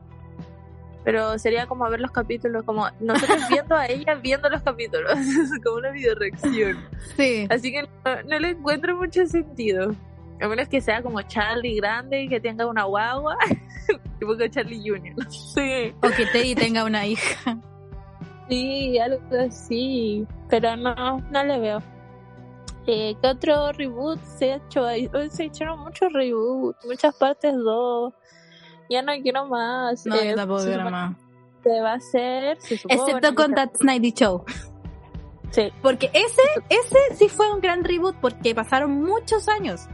[1.04, 5.14] Pero sería como ver los capítulos, como nosotros viendo a ella viendo los capítulos,
[5.64, 6.78] como una video reacción.
[7.18, 7.48] Sí.
[7.50, 9.96] Así que no, no le encuentro mucho sentido.
[10.42, 13.38] A menos que sea como Charlie grande y que tenga una guagua,
[14.20, 15.14] tipo que Charlie Jr.
[15.18, 15.94] No sé.
[16.02, 17.58] O que Teddy tenga una hija.
[18.50, 20.94] Sí, algo así, pero no,
[21.32, 21.84] no le veo.
[22.92, 24.86] Eh, ¿Qué otro reboot se ha hecho?
[24.86, 25.10] ahí?
[25.30, 28.14] Se hicieron muchos reboots, muchas partes 2.
[28.90, 30.06] Ya no quiero más.
[30.08, 31.16] No, Eh, yo tampoco se quiero más.
[31.64, 34.44] que va a se supone Excepto con se- That's Nighty Show.
[35.52, 39.88] Sí, Porque ese, ese sí fue un gran reboot porque pasaron muchos años.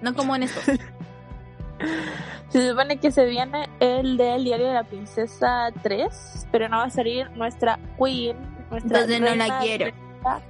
[0.00, 0.64] No como en estos.
[2.48, 6.84] se supone que se viene el del diario de la princesa 3, pero no va
[6.84, 8.36] a salir nuestra queen,
[8.70, 9.84] nuestra Entonces no la quiero.
[9.86, 10.42] princesa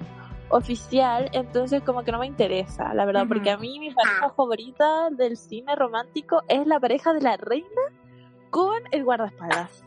[0.52, 5.10] oficial, entonces como que no me interesa, la verdad, porque a mí mi pareja favorita
[5.10, 7.82] del cine romántico es la pareja de la reina
[8.50, 9.84] con el guardaespaldas.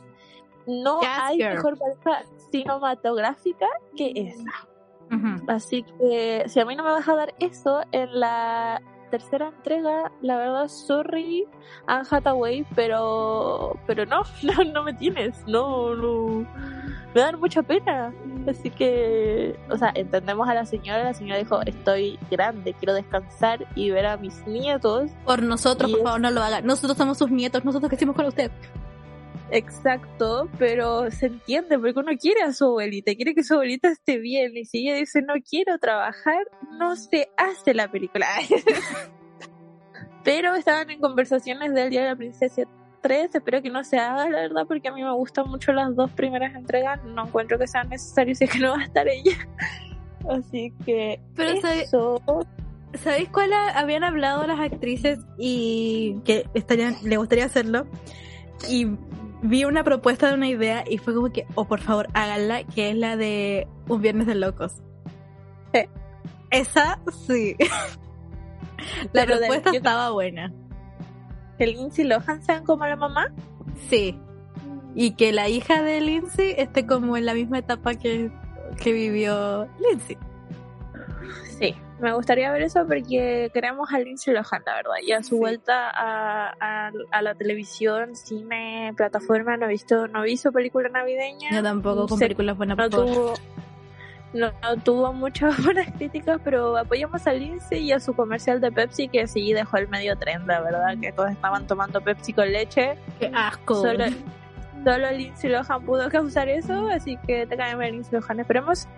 [0.67, 1.53] No Yes, hay girl.
[1.55, 4.67] mejor pareja cinematográfica que esa.
[5.47, 8.81] Así que si a mí no me vas a dar eso en la
[9.17, 11.45] tercera entrega, la verdad, sorry,
[11.87, 16.45] Anne Hathaway, pero, pero no, no, no me tienes, no, no,
[17.13, 18.13] me dan mucha pena.
[18.49, 23.65] Así que, o sea, entendemos a la señora, la señora dijo, estoy grande, quiero descansar
[23.75, 25.11] y ver a mis nietos.
[25.25, 26.65] Por nosotros, por es- favor, no lo hagan.
[26.65, 28.51] Nosotros somos sus nietos, nosotros crecimos con usted.
[29.51, 34.17] Exacto, pero se entiende porque uno quiere a su abuelita, quiere que su abuelita esté
[34.17, 36.39] bien y si ella dice no quiero trabajar,
[36.79, 38.27] no se hace la película.
[40.23, 42.63] pero estaban en conversaciones del Día de la Princesa
[43.01, 45.95] 3, espero que no se haga, la verdad, porque a mí me gustan mucho las
[45.95, 49.07] dos primeras entregas, no encuentro que sea necesario si es que no va a estar
[49.07, 49.37] ella.
[50.29, 52.19] Así que Pero eso,
[52.95, 57.85] ¿Sabéis cuál ha- habían hablado las actrices y que estarían, le gustaría hacerlo?
[58.69, 58.87] Y
[59.45, 62.89] vi una propuesta de una idea y fue como que, oh por favor, háganla, que
[62.91, 64.81] es la de Un Viernes de Locos.
[65.73, 65.81] Sí.
[66.51, 67.55] Esa, sí.
[69.13, 70.51] la Pero propuesta estaba buena.
[71.57, 73.33] que Lindsay Lohan sean como la mamá.
[73.89, 74.19] Sí.
[74.95, 78.31] Y que la hija de Lindsay esté como en la misma etapa que,
[78.81, 80.17] que vivió Lindsay.
[81.99, 84.95] Me gustaría ver eso porque queremos a Lindsay Lohan, la verdad.
[85.01, 85.39] Y a su Sí.
[85.39, 91.51] vuelta a, a, a la televisión, cine, plataforma, no he visto, no su película navideña.
[91.51, 93.33] Yo tampoco con sé, películas buenas, no por tuvo,
[94.33, 98.71] no, no tuvo muchas buenas críticas, pero apoyamos a Lindsay y a su comercial de
[98.73, 102.51] Pepsi que sí dejó el medio tren, la verdad, que todos estaban tomando Pepsi con
[102.51, 102.97] leche.
[103.19, 103.75] Qué asco.
[103.75, 104.03] Solo,
[104.83, 108.41] solo Lindsay Lohan pudo causar eso, así que te caen Lindsay Lohan.
[108.41, 108.89] Esperemos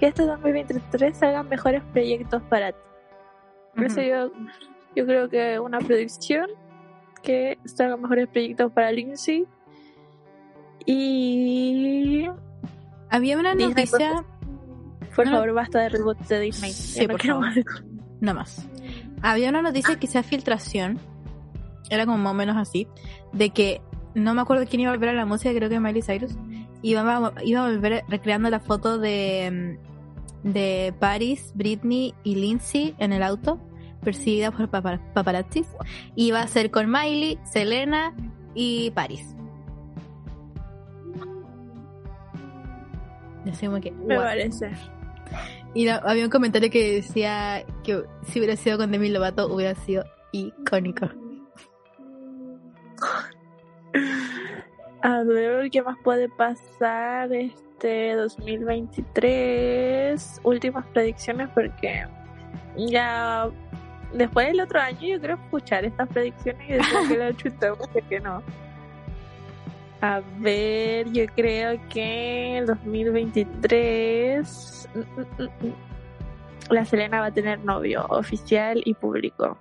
[0.00, 2.78] que este 2023 salgan mejores proyectos para ti.
[3.76, 4.32] Por eso yo,
[4.96, 6.46] yo creo que una predicción
[7.22, 9.46] que salgan mejores proyectos para Lindsay.
[10.86, 12.26] Y
[13.10, 14.24] Había una Disney, noticia,
[15.14, 15.32] por No.
[15.32, 16.72] favor basta de reboot de Disney.
[16.72, 17.40] Sí, no por favor.
[17.46, 17.56] más
[18.20, 18.68] no más.
[19.22, 20.98] Había una noticia que sea filtración,
[21.90, 22.88] era como más o menos así,
[23.32, 23.82] de que
[24.14, 26.36] no me acuerdo quién iba a volver a la música, creo que Miley Cyrus,
[26.82, 29.89] iba a, iba a volver recreando la foto de, mm,
[30.42, 33.58] de Paris, Britney y Lindsay en el auto,
[34.02, 35.66] perseguida por papar- paparazzis.
[36.16, 38.14] Iba a ser con Miley, Selena
[38.54, 39.34] y Paris.
[43.44, 44.24] Y como que, Me what?
[44.24, 44.70] parece.
[45.74, 49.74] Y la- había un comentario que decía que si hubiera sido con Demi Lovato hubiera
[49.76, 51.08] sido icónico.
[55.02, 57.69] A ver qué más puede pasar este
[58.16, 60.40] 2023.
[60.44, 62.06] Últimas predicciones porque
[62.76, 63.48] ya
[64.12, 68.20] después del otro año yo creo escuchar estas predicciones y decir que la chutamos que
[68.20, 68.42] no.
[70.02, 75.04] A ver, yo creo que el 2023 mm, mm,
[75.66, 75.74] mm,
[76.72, 79.58] la Selena va a tener novio oficial y público.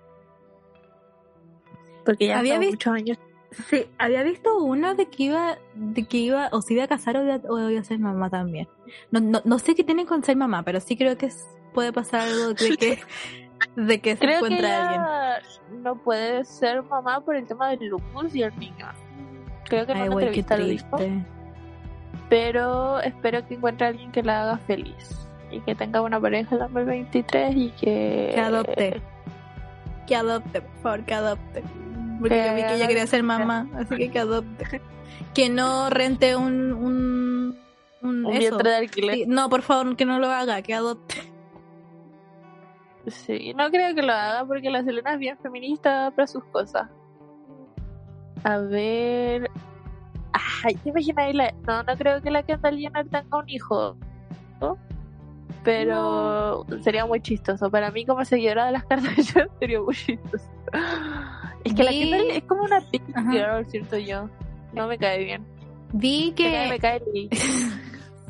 [2.05, 3.17] Porque ya Había hace vis- muchos años
[3.51, 7.17] Sí, había visto uno de que iba, de que iba, o se iba a casar
[7.17, 8.67] o iba, o iba a ser mamá también.
[9.11, 11.91] No, no, no sé qué tienen con ser mamá, pero sí creo que es- puede
[11.91, 12.99] pasar algo de que,
[13.75, 15.83] de que se Creo que encuentre alguien.
[15.83, 18.87] no puede ser mamá por el tema del lupus y el niño.
[19.65, 21.23] Creo que en Ay, una güey, qué.
[22.29, 25.15] Pero espero que encuentre a alguien que la haga feliz.
[25.51, 28.31] Y que tenga una pareja en 2023 y que...
[28.35, 29.01] Que adopte.
[30.05, 31.63] Que adopte, por favor, que adopte.
[32.19, 34.81] Porque Que yo vi que ella quería ser mamá, así que que adopte.
[35.33, 37.59] Que no rente un, un,
[38.01, 38.57] un, Un eso.
[38.57, 39.15] de alquiler.
[39.15, 41.15] Sí, no, por favor, que no lo haga, que adopte.
[43.07, 46.87] Sí, no creo que lo haga porque la Selena es bien feminista para sus cosas.
[48.43, 49.49] A ver.
[50.63, 51.33] Ay, ¿te imaginas?
[51.33, 51.53] La...
[51.65, 53.97] No, no creo que la Kendall Jenner tenga un hijo.
[54.61, 54.77] ¿no?
[55.63, 57.69] Pero sería muy chistoso.
[57.69, 60.45] Para mí, como seguidora de las Kardashian, sería muy chistoso.
[61.63, 62.81] Es que la Kendall es como una
[63.31, 64.29] girl, siento yo.
[64.73, 65.45] No me cae bien.
[65.93, 66.79] Vi Me cae, me que.
[66.79, 67.01] cae.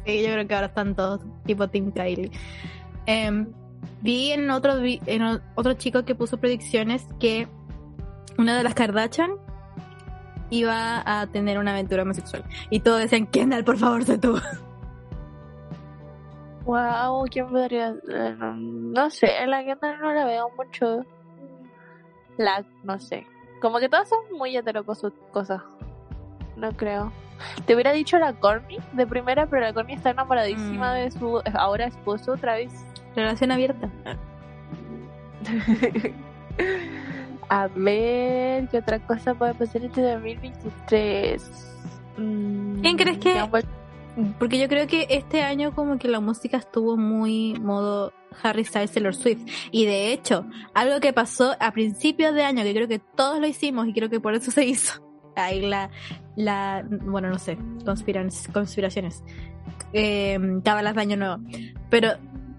[0.06, 2.32] Sí, yo creo que ahora están todos tipo Team Kylie.
[3.06, 3.48] Em,
[4.02, 7.48] vi en otro, en otro chico que puso predicciones que
[8.38, 9.32] una de las Kardashian
[10.50, 12.44] iba a tener una aventura homosexual.
[12.70, 14.40] Y todos decían, Kendall, por favor, sé tú.
[16.66, 18.38] Wow, ¿quién podría ser?
[18.38, 21.06] No, sé, la Kendall no la veo mucho.
[22.38, 23.26] La, no sé.
[23.62, 25.62] Como que todas son muy heterocosas cosas.
[26.56, 27.12] No creo.
[27.66, 30.96] Te hubiera dicho la Corny de primera, pero la Corny está enamoradísima Mm.
[30.96, 32.72] de su ahora esposo otra vez.
[33.16, 33.90] Relación abierta.
[37.50, 41.78] A ver, ¿qué otra cosa puede pasar este 2023?
[42.18, 43.66] Mm, ¿Quién crees que- han vuel-
[44.38, 48.14] Porque yo creo que este año como que la música estuvo muy modo
[48.44, 49.46] Harry Styles Taylor Swift.
[49.72, 53.48] Y de hecho, algo que pasó a principios de año, que creo que todos lo
[53.48, 55.02] hicimos y creo que por eso se hizo.
[55.36, 55.90] Ahí la,
[56.36, 59.24] la bueno, no sé, conspiraciones.
[59.94, 61.38] Eh, de año nuevo.
[61.90, 62.10] Pero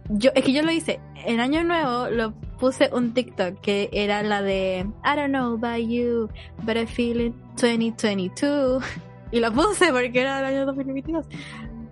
[0.08, 1.00] yo, es que yo lo hice.
[1.26, 5.86] En año nuevo lo puse un TikTok que era la de I don't know about
[5.86, 6.28] you,
[6.64, 8.82] but I feel it 2022.
[9.30, 11.26] Y lo puse porque era del año 2022.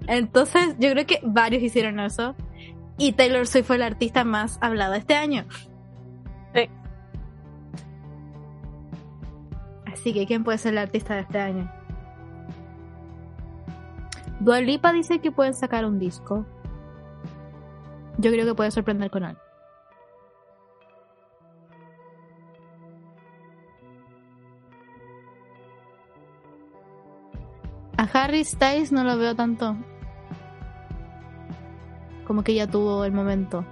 [0.06, 2.34] Entonces, yo creo que varios hicieron eso.
[2.96, 5.44] Y Taylor Swift fue la artista más hablada este año.
[6.54, 6.68] Sí.
[9.86, 11.70] Así que, ¿quién puede ser la artista de este año?
[14.40, 16.46] Dua Lipa dice que pueden sacar un disco.
[18.18, 19.47] Yo creo que puede sorprender con algo.
[28.18, 29.76] Harry Styles no lo veo tanto.
[32.26, 33.64] Como que ya tuvo el momento.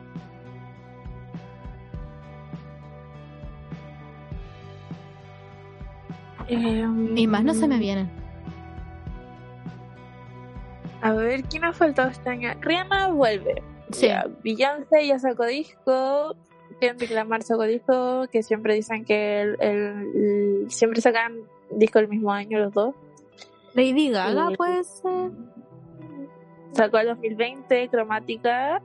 [6.48, 8.08] Y más no se me vienen.
[11.02, 12.50] A ver, ¿quién ha faltado este año?
[12.60, 13.62] Rihanna vuelve.
[13.90, 14.06] Sí.
[14.08, 16.34] Ya, Beyoncé ya sacó disco.
[16.80, 18.26] Kendrick Lamar sacó disco.
[18.30, 21.34] Que siempre dicen que el, el- el- siempre sacan
[21.70, 22.94] disco el mismo año los dos.
[23.76, 24.56] Lady Gaga Sí.
[24.56, 25.30] puede ser.
[26.72, 28.82] sacó el 2020 Cromática.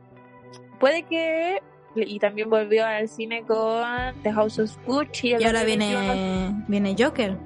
[0.79, 1.61] Puede que
[1.95, 3.83] y también volvió al cine con
[4.23, 5.35] The House of Gucci.
[5.39, 5.95] Y ahora viene
[6.67, 7.37] viene Joker.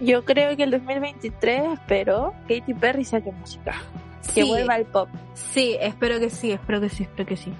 [0.00, 3.74] Yo creo que el 2023 espero Katy Perry saque música.
[4.34, 5.08] Que vuelva al pop.
[5.34, 7.52] Sí, espero que sí, espero que sí, espero que sí.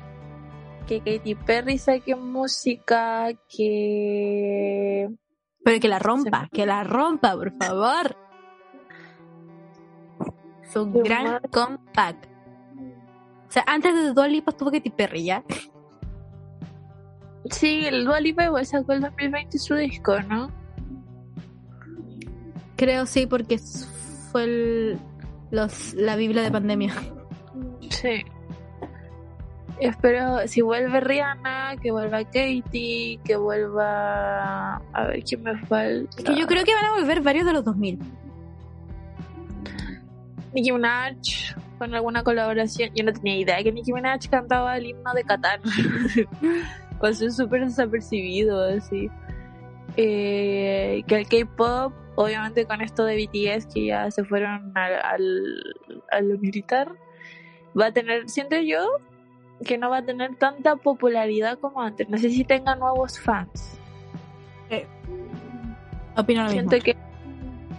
[0.87, 5.09] Que Katy Perry saque música, que...
[5.65, 8.17] Pero que la rompa, que la rompa, por favor.
[10.73, 12.27] Su gran compact.
[13.49, 15.45] O sea, antes de Dua Lipa estuvo Katy Perry, ¿ya?
[17.51, 20.51] Sí, el Dua Lipa igual sacó el 2020 su disco, ¿no?
[22.77, 23.59] Creo sí, porque
[24.31, 24.99] fue el,
[25.51, 26.95] los, la Biblia de pandemia.
[27.91, 28.25] Sí.
[29.83, 34.77] Espero, si vuelve Rihanna, que vuelva Katie, que vuelva.
[34.77, 36.23] A ver quién me falta.
[36.23, 37.99] que yo creo que van a volver varios de los 2000.
[40.55, 41.17] Nicki Minaj,
[41.79, 42.91] con alguna colaboración.
[42.95, 45.61] Yo no tenía idea que Nicki Minaj cantaba el himno de Qatar.
[47.01, 49.11] Pasó súper desapercibido, así.
[49.97, 55.75] Eh, que el K-pop obviamente con esto de BTS que ya se fueron al,
[56.11, 56.93] al, militar,
[57.79, 58.87] va a tener, siento yo,
[59.63, 62.09] que no va a tener tanta popularidad como antes.
[62.09, 63.79] No sé si tenga nuevos fans.
[64.71, 64.87] Eh,
[66.17, 66.97] opino lo siento que,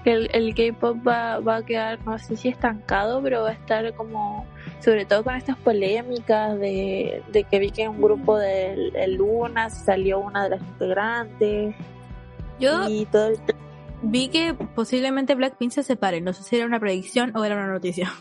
[0.05, 3.93] el, el K-pop va, va a quedar, no sé si estancado, pero va a estar
[3.93, 4.45] como,
[4.81, 9.69] sobre todo con estas polémicas de, de que vi que en un grupo de, Luna
[9.69, 11.75] salió una de las integrantes.
[12.59, 13.39] Yo, y todo el
[14.03, 16.21] vi que posiblemente Blackpink se separe.
[16.21, 18.11] No sé si era una predicción o era una noticia.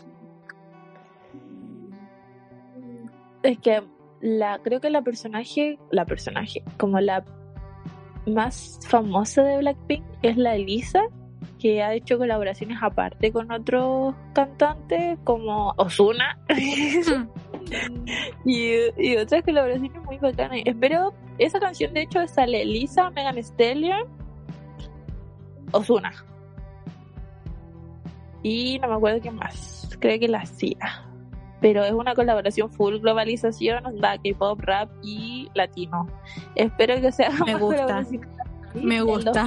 [3.43, 3.83] Es que
[4.21, 7.23] la creo que la personaje, la personaje, como la
[8.25, 11.01] más famosa de Blackpink es la Elisa,
[11.59, 16.37] que ha hecho colaboraciones aparte con otros cantantes como Ozuna
[18.45, 20.59] y, y, otras colaboraciones muy bacanas.
[20.65, 24.07] Espero, esa canción de hecho sale Elisa, Megan Stallion
[25.73, 26.11] Osuna.
[28.41, 29.89] Y no me acuerdo quién más.
[29.99, 31.05] Creo que la hacía.
[31.63, 36.09] Pero es una colaboración full globalización, da K-pop, rap y latino.
[36.55, 38.05] Espero que sea me gusta.
[38.73, 39.45] Me gusta.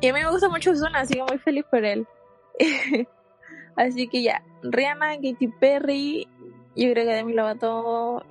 [0.00, 2.06] Y a mí me gusta mucho Osuna, así que muy feliz por él.
[3.76, 6.26] así que ya, Rihanna, Katy Perry,
[6.74, 8.24] yo creo que Demi Lovato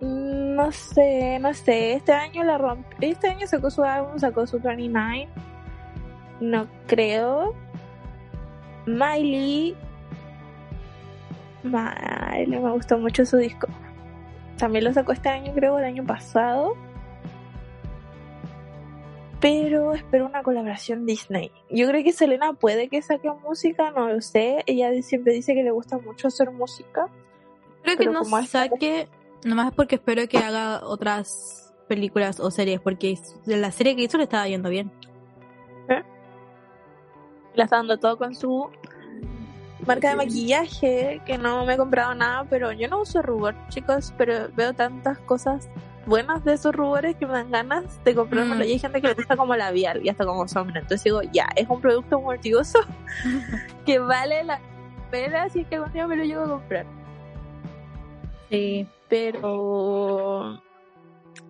[0.00, 1.94] no sé, no sé.
[1.94, 2.98] Este año la rompió.
[3.00, 5.28] Este año sacó su álbum, sacó su 29.
[6.40, 7.63] No creo.
[8.86, 9.76] Miley.
[11.62, 13.66] Miley, me gustó mucho su disco.
[14.58, 16.76] También lo sacó este año, creo, el año pasado.
[19.40, 21.50] Pero espero una colaboración Disney.
[21.70, 24.62] Yo creo que Selena puede que saque música, no lo sé.
[24.66, 27.08] Ella siempre dice que le gusta mucho hacer música.
[27.82, 29.08] Creo que no saque
[29.44, 34.24] Nomás porque espero que haga otras películas o series, porque la serie que hizo le
[34.24, 34.90] estaba yendo bien.
[37.54, 38.70] Le está dando todo con su
[39.86, 44.12] marca de maquillaje, que no me he comprado nada, pero yo no uso rubor, chicos,
[44.16, 45.68] pero veo tantas cosas
[46.06, 48.56] buenas de esos rubores que me dan ganas de comprarme.
[48.56, 48.62] Mm.
[48.62, 50.80] Y hay gente que le gusta como labial y hasta como sombra.
[50.80, 52.78] Entonces digo, ya, es un producto multiuso
[53.86, 54.60] que vale la
[55.10, 56.86] pena si es que algún día me lo llevo a comprar.
[58.50, 58.86] Sí.
[59.08, 60.60] Pero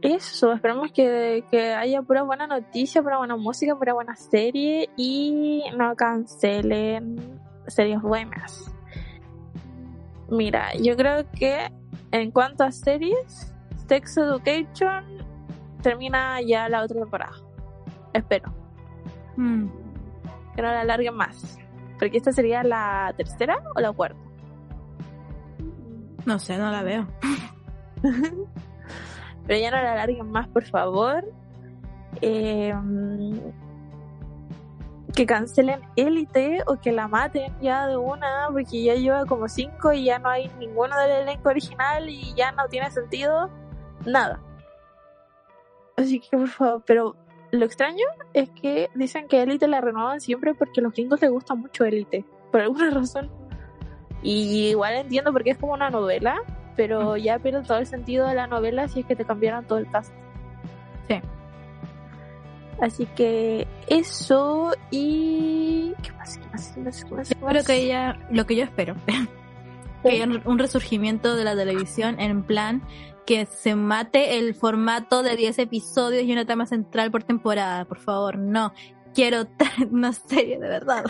[0.04, 5.64] eso, esperamos que, que, haya pura buena noticia, pura buena música, pura buena serie y
[5.78, 8.70] no cancelen series buenas.
[10.28, 11.72] Mira, yo creo que
[12.12, 13.54] en cuanto a series,
[13.88, 15.04] Sex Education
[15.80, 17.36] termina ya la otra temporada.
[18.12, 18.52] Espero.
[19.36, 19.68] Hmm.
[20.54, 21.58] Que no la alarguen más.
[21.98, 24.20] Porque esta sería la tercera o la cuarta.
[26.26, 27.06] No sé, no la veo.
[29.46, 31.24] Pero ya no la alarguen más, por favor.
[32.20, 33.40] Em,
[35.14, 39.92] que cancelen Élite o que la maten ya de una, porque ya lleva como cinco
[39.92, 43.48] y ya no hay ninguno del elenco original y ya no tiene sentido
[44.04, 44.40] nada.
[45.96, 47.16] Así que por favor, pero
[47.52, 51.30] lo extraño es que dicen que Élite la renuevan siempre porque a los gringos les
[51.30, 53.30] gusta mucho Élite, por alguna razón.
[54.22, 56.42] Y igual entiendo porque es como una novela,
[56.76, 59.78] pero ya pierde todo el sentido de la novela si es que te cambiaron todo
[59.78, 60.12] el cast.
[61.08, 61.20] Sí.
[62.80, 65.94] Así que eso y...
[66.02, 66.38] ¿Qué más?
[66.38, 66.72] ¿Qué más?
[66.74, 67.04] ¿Qué más?
[67.04, 67.66] ¿Qué más?
[67.66, 68.96] que ella, lo que yo espero,
[70.02, 72.82] que haya un resurgimiento de la televisión en plan
[73.26, 77.98] que se mate el formato de 10 episodios y una trama central por temporada, por
[77.98, 78.72] favor, no.
[79.14, 79.46] Quiero
[79.90, 81.04] una serie de verdad.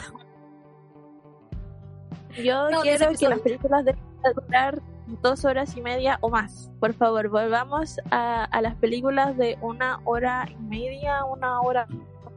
[2.37, 4.03] Yo quiero que las películas deben
[4.35, 4.83] durar
[5.23, 6.71] dos horas y media o más.
[6.81, 11.87] Por favor, volvamos a, a las películas de una hora y media, una hora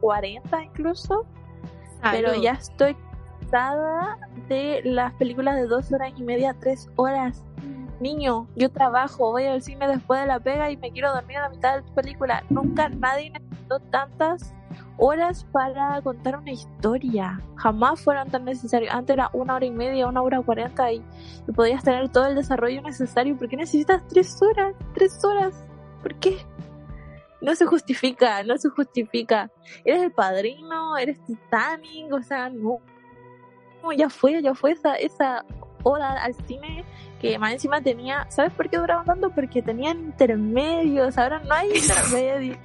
[0.00, 1.26] cuarenta incluso.
[2.12, 2.96] Pero ya estoy
[3.40, 7.44] cansada de las películas de dos horas y media, tres horas.
[8.00, 11.42] Niño, yo trabajo, voy al cine después de la pega y me quiero dormir a
[11.42, 12.44] la mitad de la película.
[12.48, 14.54] Nunca nadie necesitó tantas
[14.98, 17.40] horas para contar una historia.
[17.56, 18.92] Jamás fueron tan necesarios.
[18.92, 21.02] Antes era una hora y media, una hora cuarenta y,
[21.54, 23.36] podías tener todo el desarrollo necesario.
[23.36, 24.74] ¿Por qué necesitas tres horas?
[24.94, 25.54] Tres horas.
[26.02, 26.38] ¿Por qué?
[27.40, 29.50] No se justifica, no se justifica.
[29.84, 32.80] Eres el padrino, eres Titanic, o sea, no.
[33.82, 35.44] no ya fue, ya fue esa, esa
[35.84, 36.84] hora al cine
[37.20, 39.30] que más encima tenía, ¿sabes por qué duraban tanto?
[39.30, 42.58] Porque tenían intermedios, ahora no hay intermedios.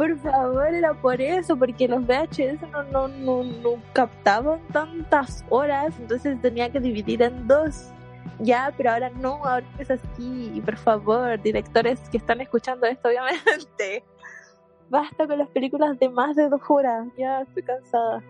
[0.00, 5.94] Por favor, era por eso, porque los VHS no, no, no, no captaban tantas horas,
[5.98, 7.92] entonces tenía que dividir en dos.
[8.38, 10.62] Ya, pero ahora no, ahora es así.
[10.64, 14.02] Por favor, directores que están escuchando esto, obviamente,
[14.88, 17.06] basta con las películas de más de dos horas.
[17.18, 18.22] Ya estoy cansada.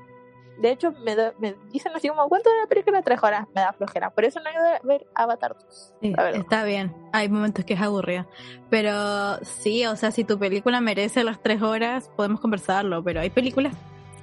[0.61, 3.01] De hecho, me, me dicen así como, ¿cuánto de la película?
[3.01, 3.47] Tres horas.
[3.55, 4.11] Me da flojera.
[4.11, 5.95] Por eso no hay que ver Avatar 2.
[6.35, 6.95] está bien.
[7.13, 8.27] Hay momentos que es aburrida.
[8.69, 13.03] Pero sí, o sea, si tu película merece las tres horas, podemos conversarlo.
[13.03, 13.75] Pero hay películas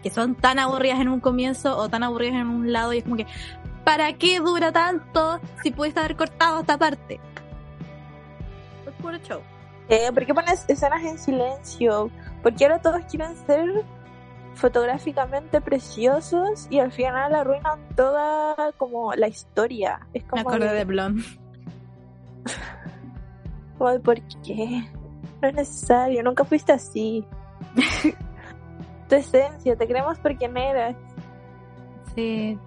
[0.04, 3.04] que son tan aburridas en un comienzo o tan aburridas en un lado y es
[3.04, 3.26] como que,
[3.84, 7.20] ¿para qué dura tanto si puedes haber cortado esta parte?
[8.86, 9.42] Es puro show.
[9.90, 12.12] Eh, ¿Por qué pones escenas en silencio?
[12.44, 13.84] Porque ahora todos quieren ser
[14.58, 20.08] fotográficamente preciosos y al final arruinan toda como la historia.
[20.14, 21.24] Es como Me acordé de, Blonde.
[23.78, 24.84] ¿por qué?
[25.42, 27.24] No es necesario, nunca fuiste así.
[29.10, 30.96] tu esencia, te creemos por quien eras.
[32.16, 32.58] Sí.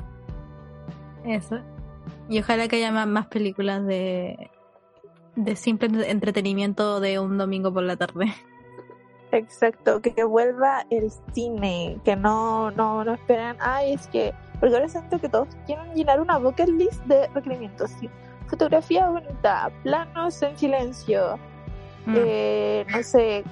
[1.25, 1.59] Eso.
[2.29, 4.51] Y ojalá que haya más películas de
[5.37, 8.33] de simple entretenimiento de un domingo por la tarde.
[9.33, 14.89] Exacto, que, vuelva el cine, que no, no, no esperan, ay, es que, porque ahora
[14.89, 17.93] siento que todos quieren llenar una bucket list de requerimientos,
[18.49, 21.39] fotografía bonita, planos en silencio,
[22.07, 22.15] mm.
[22.17, 23.45] eh, no sé,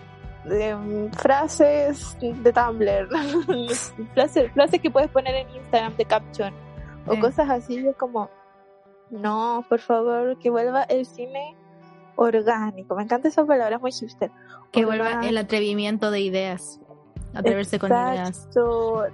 [0.47, 3.09] em, frases de Tumblr,
[4.15, 6.55] frases, frases que puedes poner en Instagram de caption,
[7.07, 8.29] o cosas así, es como,
[9.11, 11.57] no, por favor, que vuelva el cine
[12.19, 12.97] orgánico.
[12.97, 14.31] Me encanta esa palabra, es muy hipster.
[14.73, 16.81] Que vuelva el atrevimiento de ideas.
[17.35, 18.49] Atreverse con ideas.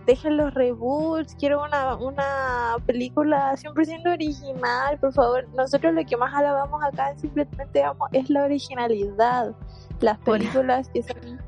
[0.06, 1.34] Dejen los reboots.
[1.34, 5.46] Quiero una, una película 100% original, por favor.
[5.54, 9.54] Nosotros lo que más alabamos acá en Simplemente Amo es la originalidad.
[10.00, 11.40] Las películas que son,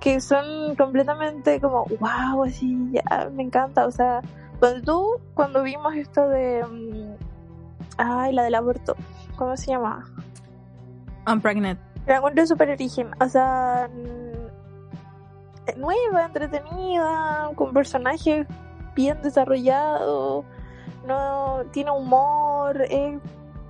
[0.00, 3.86] que son completamente como, wow, así, ya, me encanta.
[3.86, 4.20] O sea,
[4.58, 6.64] cuando tú, cuando vimos esto de.
[6.64, 7.14] Mm,
[7.98, 8.96] ay, la del aborto.
[9.36, 10.04] ¿Cómo se llama?
[11.26, 11.78] I'm pregnant.
[12.06, 13.88] La encuentro súper origen, o sea,
[15.76, 18.46] nueva, entretenida, con personajes
[18.94, 20.44] bien desarrollados,
[21.06, 23.18] no tiene humor, es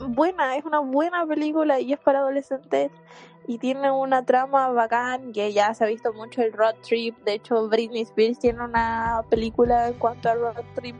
[0.08, 2.90] buena, es una buena película y es para adolescentes
[3.46, 7.34] y tiene una trama bacán que ya se ha visto mucho el road trip, de
[7.34, 10.96] hecho Britney Spears tiene una película en cuanto a road trip,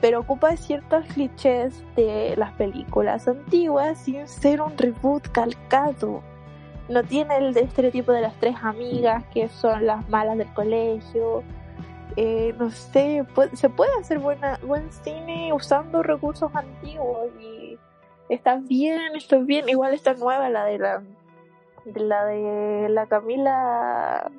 [0.00, 6.22] pero ocupa ciertos clichés de las películas antiguas sin ser un reboot calcado
[6.92, 11.42] no tiene el estereotipo de las tres amigas que son las malas del colegio.
[12.16, 13.24] Eh, no sé,
[13.54, 17.78] se puede hacer buena, buen cine usando recursos antiguos y
[18.28, 19.68] está bien, está bien.
[19.68, 21.02] Igual está nueva la de la
[21.86, 24.30] de la de la Camila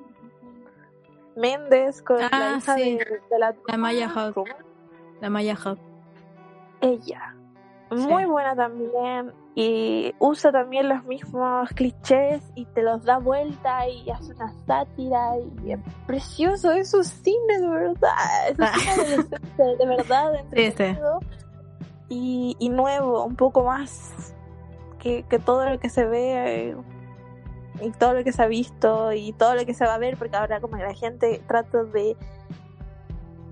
[1.35, 4.45] Méndez con la ah, hija de, la, la Maya Hub.
[5.19, 5.79] La Maya Hub.
[6.81, 7.35] Ella.
[7.95, 14.09] Muy buena también y usa también los mismos clichés y te los da vuelta y
[14.09, 15.33] hace una sátira
[15.63, 21.19] y es precioso, es un cine de verdad, es un cine de, verdad entretenido.
[22.09, 24.35] Y, y, nuevo, un poco más
[24.99, 26.75] que, que todo lo que se ve
[27.81, 30.17] y todo lo que se ha visto y todo lo que se va a ver,
[30.17, 32.15] porque ahora como que la gente trata de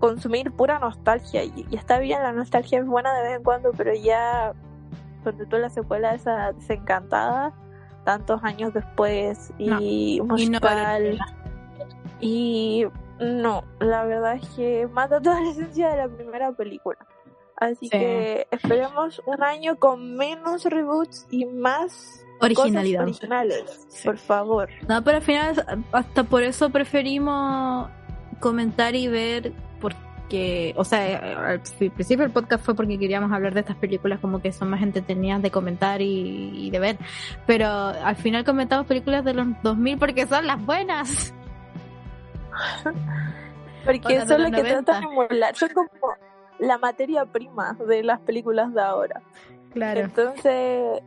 [0.02, 3.72] consumir pura nostalgia y, y está bien, la nostalgia es buena de vez en cuando,
[3.72, 4.54] pero ya
[5.24, 7.54] cuando tú la secuela esa desencantada
[8.04, 11.18] tantos años después y musical
[12.20, 12.86] y
[13.20, 16.98] no, la verdad es que mata toda la esencia de la primera película
[17.62, 23.04] Así que esperemos un año con menos reboots y más originalidad.
[23.04, 24.68] originales, por favor.
[24.90, 27.88] No, pero al final hasta por eso preferimos
[28.40, 29.54] comentar y ver
[30.32, 34.42] porque, o sea, al principio el podcast fue porque queríamos hablar de estas películas como
[34.42, 36.98] que son más entretenidas de comentar y, de ver,
[37.46, 41.34] pero al final comentamos películas de los 2000 porque son las buenas.
[43.86, 45.90] porque eso es lo que tratan de emular, son como
[46.60, 49.22] la materia prima de las películas de ahora.
[49.74, 50.00] Claro.
[50.00, 51.02] Entonces,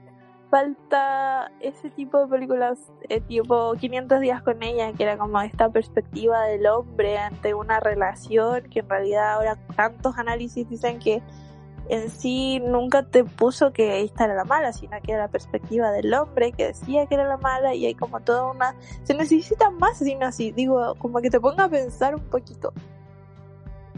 [0.55, 2.78] falta ese tipo de películas,
[3.09, 7.81] eh, tipo 500 días con ella, que era como esta perspectiva del hombre ante una
[7.81, 11.24] relación, que en realidad ahora tantos análisis dicen que
[11.89, 15.90] en sí nunca te puso que esta era la mala, sino que era la perspectiva
[15.90, 18.76] del hombre que decía que era la mala y hay como toda una...
[19.02, 22.72] Se necesita más sino así, digo, como que te ponga a pensar un poquito.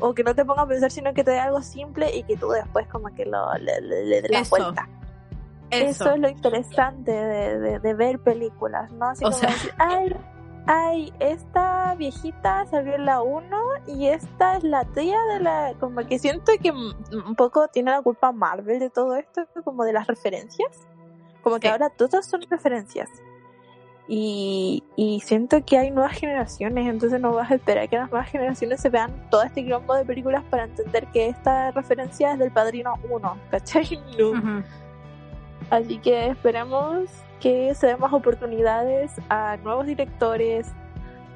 [0.00, 2.38] O que no te ponga a pensar, sino que te dé algo simple y que
[2.38, 4.88] tú después como que lo, le, le, la vuelta.
[5.70, 6.12] Eso.
[6.12, 9.06] es lo interesante de, de, ver películas, ¿no?
[9.06, 10.16] Así como decir, ay,
[10.66, 13.46] ay, esta viejita salió en la 1
[13.86, 15.74] y esta es la tía de la...
[15.78, 19.92] Como que siento que un poco tiene la culpa Marvel de todo esto, como de
[19.92, 20.86] las referencias.
[21.42, 23.08] Como que ahora todas son referencias.
[24.08, 28.30] Y, y siento que hay nuevas generaciones, entonces no vas a esperar que las nuevas
[28.30, 32.52] generaciones se vean todo este quilombo de películas para entender que esta referencia es del
[32.52, 34.00] Padrino 1, ¿cachai?
[34.18, 34.62] No.
[35.70, 37.10] Así que esperemos
[37.40, 40.68] que se den más oportunidades a nuevos directores,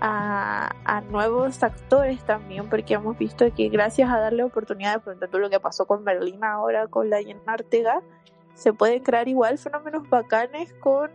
[0.01, 5.41] a, a, nuevos actores también, porque hemos visto que gracias a darle oportunidades, por ejemplo,
[5.41, 8.01] lo que pasó con Berlín ahora, con la Jenna Ortega,
[8.55, 11.11] se pueden crear igual fenómenos bacanes con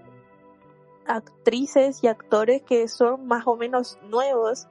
[1.07, 4.67] actrices y actores que son más o menos nuevos.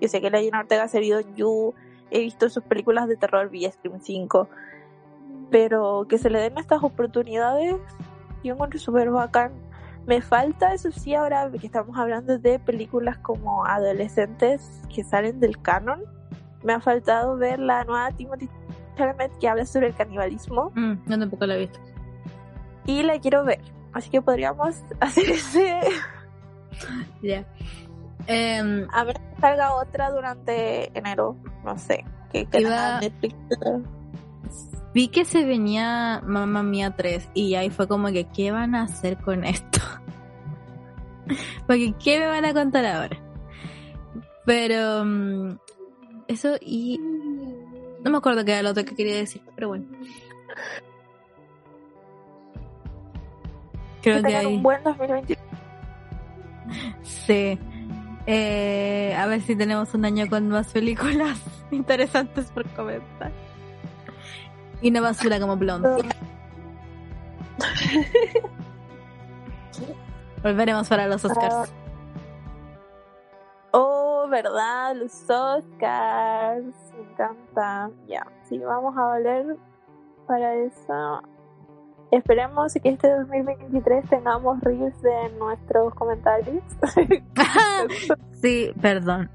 [0.00, 1.74] Yo sé que la Ortega ha salido en You,
[2.10, 4.48] he visto sus películas de terror, vi Scream 5,
[5.52, 7.76] pero que se le den estas oportunidades,
[8.42, 9.52] yo encuentro súper bacán.
[10.06, 15.60] Me falta, eso sí, ahora que estamos hablando de películas como adolescentes que salen del
[15.60, 16.02] canon,
[16.64, 18.48] me ha faltado ver la nueva Timothy
[18.96, 20.72] Chalamet que habla sobre el canibalismo.
[20.74, 21.78] Mm, no, tampoco la he visto.
[22.86, 23.60] Y la quiero ver,
[23.92, 25.80] así que podríamos hacer ese...
[27.22, 27.44] Ya.
[28.26, 32.04] Em, a ver si salga otra durante enero, no sé.
[32.32, 33.36] Que, que Netflix
[34.94, 38.82] vi que se venía Mamma Mía 3 y ahí fue como que, ¿qué van a
[38.82, 39.80] hacer con esto?
[41.66, 43.18] Porque, ¿qué me van a contar ahora?
[44.44, 45.58] Pero, mm,
[46.28, 46.98] eso y...
[48.02, 49.86] No me acuerdo qué era lo otro que quería decir, pero bueno.
[54.02, 54.46] Creo que, hay...
[54.46, 55.40] un buen 2021.
[57.02, 57.58] Sí.
[58.26, 61.40] Eh, a ver si tenemos un año con más películas
[61.70, 63.32] interesantes por comentar.
[64.82, 66.04] Y una basura como Blonde.
[70.42, 71.54] Volveremos para los Oscars.
[71.54, 71.66] Ah.
[73.70, 76.74] Oh, verdad, los Oscars.
[76.94, 77.90] Me encanta.
[78.08, 79.56] Ya, sí, vamos a volver
[80.26, 81.22] para eso.
[82.10, 86.62] Esperemos que este 2023 tengamos reels de nuestros comentarios.
[88.42, 89.30] sí, perdón.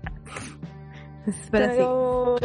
[1.51, 2.37] Pero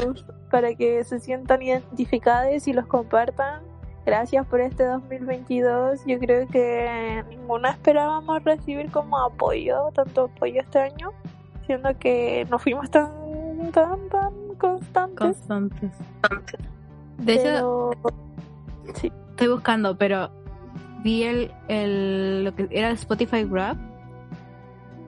[0.51, 3.63] para que se sientan identificados y los compartan.
[4.05, 6.01] Gracias por este 2022.
[6.07, 11.13] Yo creo que ninguna esperábamos recibir como apoyo, tanto apoyo este año,
[11.67, 13.13] siendo que no fuimos tan,
[13.73, 15.17] tan, tan constantes.
[15.17, 15.91] Constantes.
[17.19, 17.93] De hecho,
[18.95, 19.13] sí.
[19.31, 20.31] estoy buscando, pero
[21.05, 23.77] vi el, el lo que era el Spotify Rap.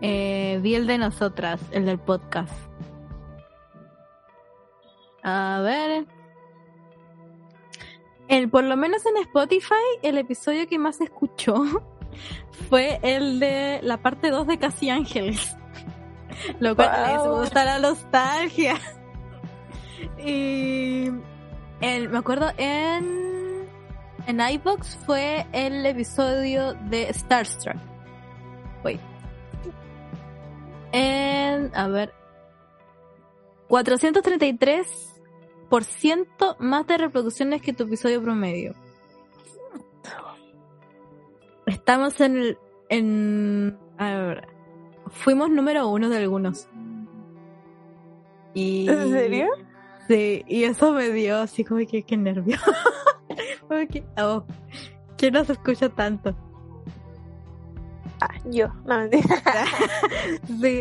[0.02, 2.52] Eh, vi el de nosotras, el del podcast.
[5.24, 6.06] A ver.
[8.28, 11.64] El, por lo menos en Spotify, el episodio que más escuchó
[12.68, 15.56] fue el de la parte 2 de Casi Ángeles.
[16.60, 18.76] Lo cual les gusta la nostalgia.
[20.18, 21.10] Y
[21.80, 23.24] el, me acuerdo en
[24.26, 27.76] en iBox fue el episodio de Starstruck.
[28.82, 29.00] Wait.
[30.92, 32.12] En, a ver,
[33.68, 35.13] 433 por ciento
[36.58, 38.74] más de reproducciones que tu episodio promedio.
[41.66, 42.58] Estamos en el.
[42.90, 44.48] En, a ver,
[45.10, 46.68] fuimos número uno de algunos.
[48.52, 49.48] Y, ¿En serio?
[50.06, 52.58] Sí, y eso me dio así como que, qué nervio.
[53.90, 54.44] que, oh,
[55.16, 56.36] ¿Quién nos escucha tanto?
[58.20, 59.42] Ah, yo, no mentira.
[60.60, 60.80] sí.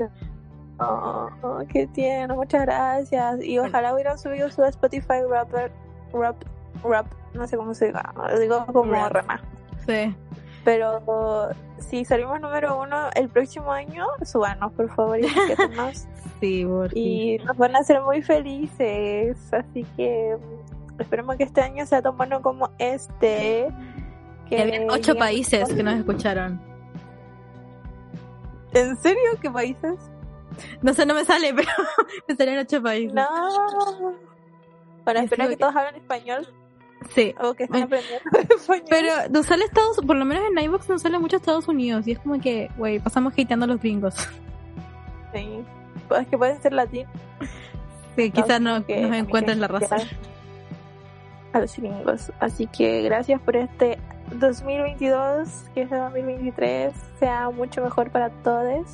[0.80, 3.44] Oh, oh, qué tierno, muchas gracias.
[3.44, 5.72] Y ojalá hubieran subido su Spotify Rapper,
[6.14, 6.44] Rap
[6.84, 9.14] rap, no sé cómo se diga, digo como Rap.
[9.14, 9.41] rema.
[9.86, 10.16] Sí.
[10.64, 16.08] Pero si salimos número uno el próximo año, súbanos por favor y etiquétenos.
[16.40, 19.38] Sí, y nos van a hacer muy felices.
[19.54, 23.70] Así que mm, esperemos que este año sea tan bueno como este.
[24.50, 26.60] Que habían ocho países que nos escucharon.
[28.74, 29.24] ¿En serio?
[29.41, 29.95] ¿Qué países?
[30.81, 31.69] No sé, no me sale, pero
[32.27, 33.13] me salieron ocho países.
[33.13, 33.25] No.
[35.03, 36.47] Bueno, Es espero lo que que- todos hablen español
[37.13, 37.35] Sí.
[37.41, 38.85] o que estén aprendiendo español.
[38.89, 42.07] Pero nos sale Estados por lo menos en iVoox nos sale mucho Estados Unidos.
[42.07, 44.15] Y es como que, güey, pasamos hateando a los gringos.
[45.34, 45.63] Sí.
[46.07, 47.11] Pues que pueden ser latinos.
[48.15, 49.97] Que quizás no, que nos encuentren la raza.
[51.51, 52.31] A los gringos.
[52.39, 53.97] Así que gracias por este
[54.35, 55.47] 2022.
[55.73, 58.85] Que este 2023 sea mucho mejor para todos.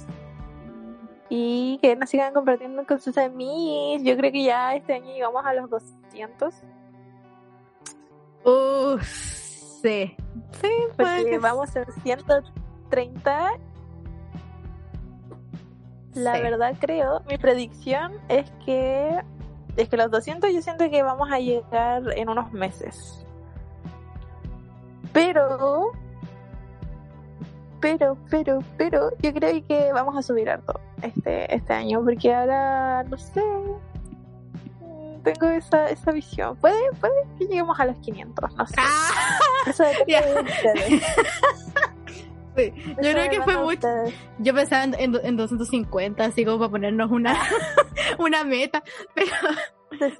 [1.29, 4.01] Y que nos sigan compartiendo con sus amigos.
[4.03, 6.55] Yo creo que ya este año llegamos a los 200.
[8.43, 10.15] Uff, sí.
[10.61, 13.51] Sí, Porque que vamos en 130.
[16.15, 16.41] La Sí.
[16.41, 19.21] verdad creo, mi predicción es que
[19.77, 23.23] es que los 200 yo siento que vamos a llegar en unos meses.
[25.13, 25.91] Pero
[27.79, 33.03] pero pero pero yo creo que vamos a subir harto este este año porque ahora
[33.03, 33.41] no sé
[35.23, 36.55] tengo esa, esa visión.
[36.57, 38.75] Puede, puede que lleguemos a los 500, no sé.
[38.77, 39.09] Ah,
[39.67, 40.21] Eso depende Ya.
[40.25, 41.03] de ustedes.
[42.55, 42.73] sí.
[42.75, 43.87] Yo Eso creo que fue mucho.
[44.39, 47.37] Yo pensaba en, en, en 250, así como para ponernos una,
[48.17, 48.81] una meta.
[49.13, 49.31] Pero,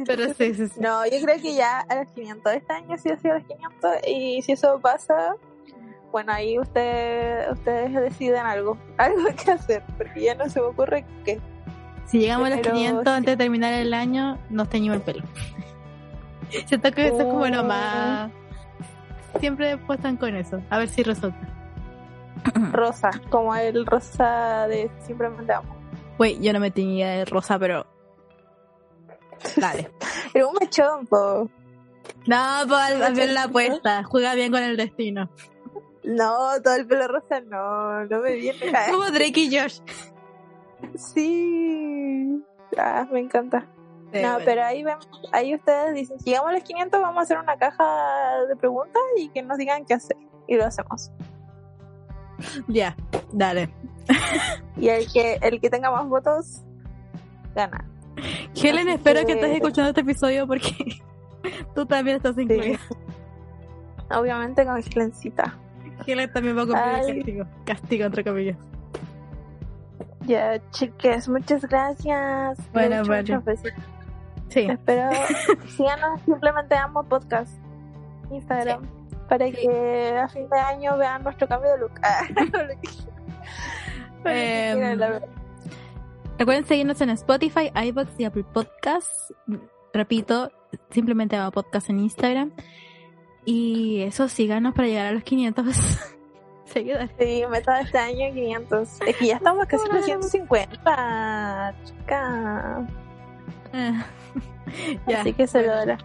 [0.06, 0.80] pero sí, sí, sí.
[0.81, 2.53] No, yo creo que ya a los 500.
[2.53, 3.91] Este año sí ha sido a los 500.
[4.06, 5.35] Y si eso pasa,
[6.11, 8.77] bueno, ahí usted, ustedes deciden algo.
[8.98, 9.84] Algo que hacer.
[9.98, 11.40] Porque ya no se me ocurre qué.
[12.07, 13.10] Si llegamos a los Pero 500 sí.
[13.10, 15.23] antes de terminar el año, nos teñimos el pelo.
[16.65, 17.65] Siento que eso es como lo Oh.
[17.65, 18.31] más.
[19.40, 20.60] Siempre están con eso.
[20.72, 21.38] A ver si resulta.
[22.72, 23.11] Rosa.
[23.30, 25.76] Como el rosa de Simplemente Amo.
[26.18, 27.86] Güey, yo no me tenía de rosa, pero.
[29.57, 29.91] Dale.
[30.34, 31.48] Pero un mechón, po.
[32.26, 32.38] No,
[32.68, 34.03] pues hacer la apuesta.
[34.03, 35.30] Juega bien con el destino.
[36.03, 38.05] No, todo el pelo rosa no.
[38.05, 38.59] No me viene.
[38.91, 39.80] Como Drake y Josh.
[40.95, 42.43] Sí.
[42.77, 43.67] Ah, me encanta.
[44.11, 44.45] Sí, no, bueno.
[44.45, 44.97] pero ahí ven,
[45.34, 47.84] ahí ustedes dicen, si llegamos a los 500 vamos a hacer una caja
[48.47, 50.17] de preguntas y que nos digan qué hacer.
[50.47, 51.11] Y lo hacemos.
[52.67, 52.95] Ya,
[53.34, 53.69] dale.
[54.77, 56.61] Y el que el que tenga más votos,
[57.53, 57.85] gana.
[58.55, 59.26] Helen, Así espero que...
[59.27, 60.71] que- estés escuchando este episodio porque
[61.76, 62.80] tú también estás incluida.
[64.09, 65.55] Obviamente con Helencita.
[66.11, 67.45] Helen también va a cumplir el castigo.
[67.65, 68.57] Castigo, entre comillas.
[70.26, 72.57] Ya, chiques, muchas gracias.
[72.73, 73.22] Bueno, Muchos, vale.
[73.23, 73.84] muchos besitos.
[74.49, 74.60] Sí.
[74.61, 75.10] Espero
[75.77, 77.52] síganos simplemente amo podcast
[78.31, 78.81] Instagram
[79.27, 81.91] para que a fin de año vean nuestro cambio de look.
[84.23, 85.23] Verdad.
[86.38, 89.34] Recuerden seguirnos en Spotify, iBox y Apple Podcasts.
[89.94, 90.52] Repito,
[90.90, 92.52] simplemente hago podcast en Instagram.
[93.51, 95.76] Y eso, síganos para llegar a los 500
[96.65, 97.09] seguidores.
[97.17, 99.01] Sí, meta de este año 500.
[99.07, 102.88] Es que ya estamos casi en los 150, chica.
[103.73, 104.05] Ah,
[105.07, 105.21] ya.
[105.21, 105.97] Así que se lo dará.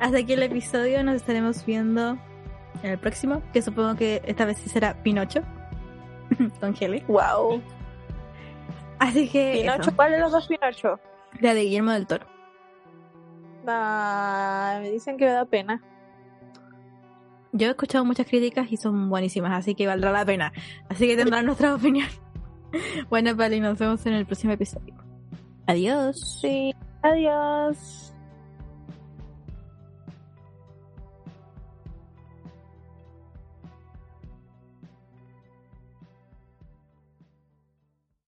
[0.00, 1.04] Hasta aquí el episodio.
[1.04, 2.18] Nos estaremos viendo
[2.82, 5.42] en el próximo, que supongo que esta vez sí será Pinocho.
[6.58, 7.04] Con Helen.
[7.06, 7.62] Wow.
[8.98, 9.60] Así que.
[9.60, 9.94] Pinocho, eso.
[9.94, 10.98] ¿cuál de los dos Pinocho?
[11.38, 12.26] La de Guillermo del Toro.
[13.68, 15.80] Ah, me dicen que me da pena.
[17.52, 20.52] Yo he escuchado muchas críticas y son buenísimas, así que valdrá la pena.
[20.88, 22.08] Así que tendrán nuestra opinión.
[23.10, 24.94] Bueno, Pali, nos vemos en el próximo episodio.
[25.66, 26.38] Adiós.
[26.40, 28.11] Sí, adiós.